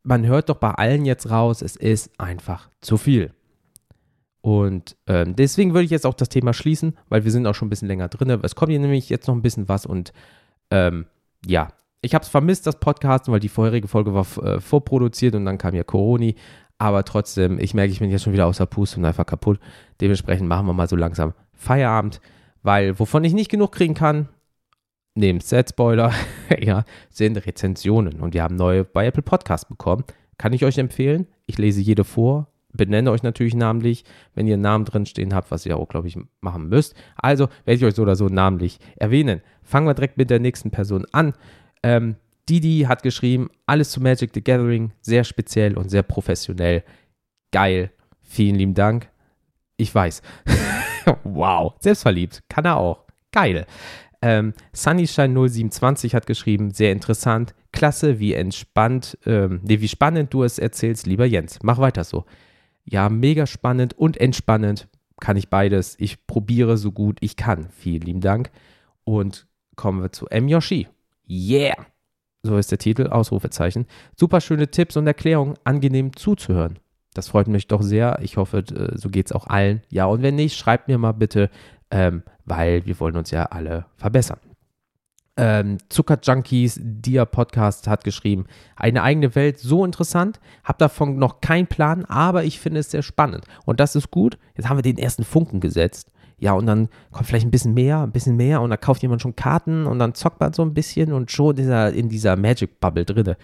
[0.03, 3.33] man hört doch bei allen jetzt raus, es ist einfach zu viel.
[4.39, 7.67] Und ähm, deswegen würde ich jetzt auch das Thema schließen, weil wir sind auch schon
[7.67, 8.29] ein bisschen länger drin.
[8.41, 10.13] Es kommt hier nämlich jetzt noch ein bisschen was und
[10.73, 11.05] ähm,
[11.45, 11.69] ja,
[12.01, 15.59] ich habe es vermisst, das Podcast, weil die vorherige Folge war äh, vorproduziert und dann
[15.59, 16.35] kam ja Coroni.
[16.79, 19.59] Aber trotzdem, ich merke, ich bin jetzt schon wieder außer Puste und einfach kaputt.
[20.01, 22.19] Dementsprechend machen wir mal so langsam Feierabend,
[22.63, 24.27] weil wovon ich nicht genug kriegen kann,
[25.13, 26.11] neben Set-Spoiler,
[26.59, 28.19] ja, sind Rezensionen.
[28.19, 30.03] Und wir haben neue bei Apple Podcast bekommen.
[30.37, 31.27] Kann ich euch empfehlen.
[31.45, 34.03] Ich lese jede vor, benenne euch natürlich namentlich,
[34.35, 36.95] wenn ihr einen Namen drin stehen habt, was ihr auch, glaube ich, machen müsst.
[37.15, 39.41] Also werde ich euch so oder so namentlich erwähnen.
[39.61, 41.33] Fangen wir direkt mit der nächsten Person an.
[41.83, 42.15] Ähm,
[42.49, 46.83] Didi hat geschrieben, alles zu Magic the Gathering, sehr speziell und sehr professionell.
[47.51, 47.91] Geil.
[48.21, 49.09] Vielen lieben Dank.
[49.77, 50.21] Ich weiß.
[51.23, 51.73] wow.
[51.79, 52.43] Selbstverliebt.
[52.49, 53.03] Kann er auch.
[53.31, 53.65] Geil.
[54.21, 57.53] Ähm, Sunnyshine 0720 hat geschrieben, sehr interessant.
[57.73, 61.59] Klasse, wie entspannt, ähm, nee, wie spannend du es erzählst, lieber Jens.
[61.61, 62.25] Mach weiter so.
[62.85, 64.87] Ja, mega spannend und entspannend.
[65.19, 65.95] Kann ich beides.
[65.99, 67.69] Ich probiere so gut ich kann.
[67.69, 68.51] Vielen lieben Dank.
[69.03, 70.47] Und kommen wir zu M.
[70.47, 70.87] Yoshi.
[71.27, 71.75] Yeah!
[72.43, 73.85] So ist der Titel, Ausrufezeichen.
[74.17, 76.77] Super schöne Tipps und Erklärungen, angenehm zuzuhören.
[77.13, 78.19] Das freut mich doch sehr.
[78.21, 79.81] Ich hoffe, äh, so geht es auch allen.
[79.89, 81.49] Ja, und wenn nicht, schreibt mir mal bitte,
[81.89, 84.39] ähm, weil wir wollen uns ja alle verbessern.
[85.35, 91.41] Ähm, Zucker Junkies, Dia Podcast hat geschrieben, eine eigene Welt, so interessant, hab davon noch
[91.41, 93.45] keinen Plan, aber ich finde es sehr spannend.
[93.65, 94.37] Und das ist gut.
[94.55, 96.11] Jetzt haben wir den ersten Funken gesetzt.
[96.37, 99.21] Ja, und dann kommt vielleicht ein bisschen mehr, ein bisschen mehr und dann kauft jemand
[99.21, 102.35] schon Karten und dann zockt man so ein bisschen und schon ist er in dieser
[102.35, 103.37] Magic Bubble drinne.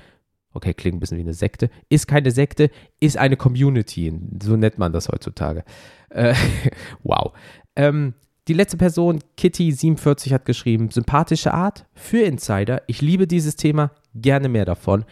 [0.54, 1.70] Okay, klingt ein bisschen wie eine Sekte.
[1.90, 2.70] Ist keine Sekte,
[3.00, 4.20] ist eine Community.
[4.44, 5.64] So nennt man das heutzutage.
[6.10, 6.34] Äh,
[7.04, 7.32] wow.
[7.76, 8.16] Ähm,
[8.50, 12.82] die letzte Person, Kitty47, hat geschrieben: sympathische Art für Insider.
[12.88, 15.06] Ich liebe dieses Thema, gerne mehr davon.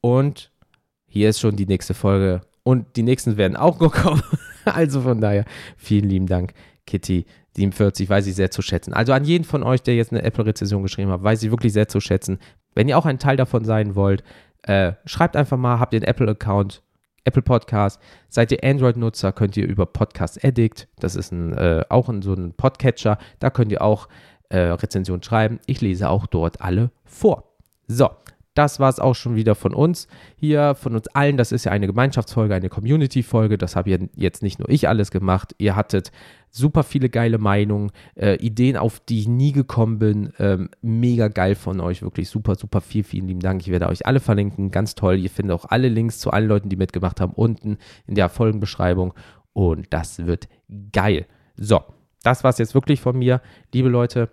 [0.00, 0.50] Und
[1.06, 2.40] hier ist schon die nächste Folge.
[2.64, 4.22] Und die nächsten werden auch noch kommen.
[4.64, 5.44] also von daher,
[5.76, 6.52] vielen lieben Dank,
[6.88, 8.92] Kitty47, weiß ich sehr zu schätzen.
[8.92, 11.88] Also an jeden von euch, der jetzt eine Apple-Rezession geschrieben hat, weiß ich wirklich sehr
[11.88, 12.38] zu schätzen.
[12.74, 14.24] Wenn ihr auch ein Teil davon sein wollt,
[14.62, 16.82] äh, schreibt einfach mal, habt ihr einen Apple-Account,
[17.24, 18.00] Apple Podcast.
[18.28, 22.34] Seid ihr Android-Nutzer, könnt ihr über Podcast Addict, das ist ein, äh, auch ein, so
[22.34, 24.08] ein Podcatcher, da könnt ihr auch
[24.48, 25.60] äh, Rezensionen schreiben.
[25.66, 27.44] Ich lese auch dort alle vor.
[27.86, 28.10] So,
[28.54, 31.36] das war es auch schon wieder von uns hier, von uns allen.
[31.36, 33.56] Das ist ja eine Gemeinschaftsfolge, eine Community-Folge.
[33.58, 35.54] Das habe jetzt nicht nur ich alles gemacht.
[35.58, 36.10] Ihr hattet
[36.50, 40.32] super viele geile Meinungen, äh, Ideen, auf die ich nie gekommen bin.
[40.38, 43.60] Ähm, mega geil von euch, wirklich super, super viel, vielen lieben Dank.
[43.62, 45.18] Ich werde euch alle verlinken, ganz toll.
[45.18, 47.78] Ihr findet auch alle Links zu allen Leuten, die mitgemacht haben, unten
[48.08, 49.14] in der Folgenbeschreibung.
[49.52, 50.48] Und das wird
[50.92, 51.26] geil.
[51.56, 51.80] So,
[52.24, 53.40] das war es jetzt wirklich von mir.
[53.72, 54.28] Liebe Leute,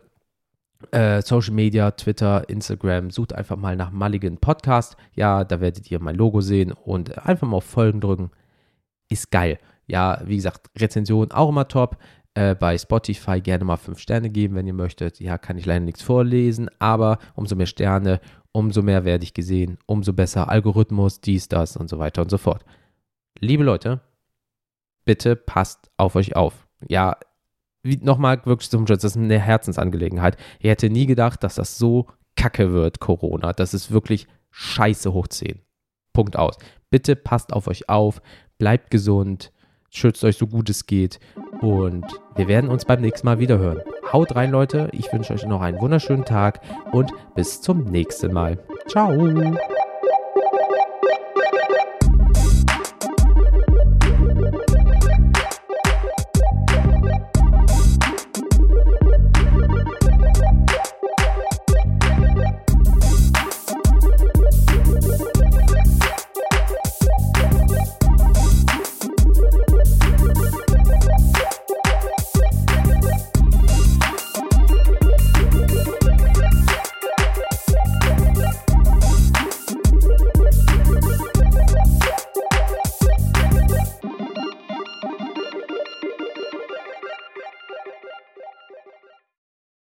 [0.91, 4.95] äh, Social Media, Twitter, Instagram, sucht einfach mal nach Mulligan Podcast.
[5.13, 8.31] Ja, da werdet ihr mein Logo sehen und einfach mal auf Folgen drücken.
[9.09, 9.59] Ist geil.
[9.87, 11.97] Ja, wie gesagt, Rezension auch immer top.
[12.33, 15.19] Äh, bei Spotify gerne mal 5 Sterne geben, wenn ihr möchtet.
[15.19, 18.19] Ja, kann ich leider nichts vorlesen, aber umso mehr Sterne,
[18.51, 22.37] umso mehr werde ich gesehen, umso besser Algorithmus, dies, das und so weiter und so
[22.37, 22.63] fort.
[23.39, 24.01] Liebe Leute,
[25.05, 26.67] bitte passt auf euch auf.
[26.87, 27.17] Ja,
[27.83, 30.37] nochmal wirklich zum Schutz, das ist eine Herzensangelegenheit.
[30.59, 33.53] Ich hätte nie gedacht, dass das so kacke wird, Corona.
[33.53, 35.59] Das ist wirklich scheiße hoch 10.
[36.13, 36.57] Punkt aus.
[36.89, 38.21] Bitte passt auf euch auf,
[38.57, 39.51] bleibt gesund,
[39.89, 41.19] schützt euch so gut es geht
[41.61, 42.05] und
[42.35, 43.81] wir werden uns beim nächsten Mal wieder hören.
[44.11, 44.89] Haut rein, Leute.
[44.93, 46.61] Ich wünsche euch noch einen wunderschönen Tag
[46.91, 48.57] und bis zum nächsten Mal.
[48.87, 49.11] Ciao.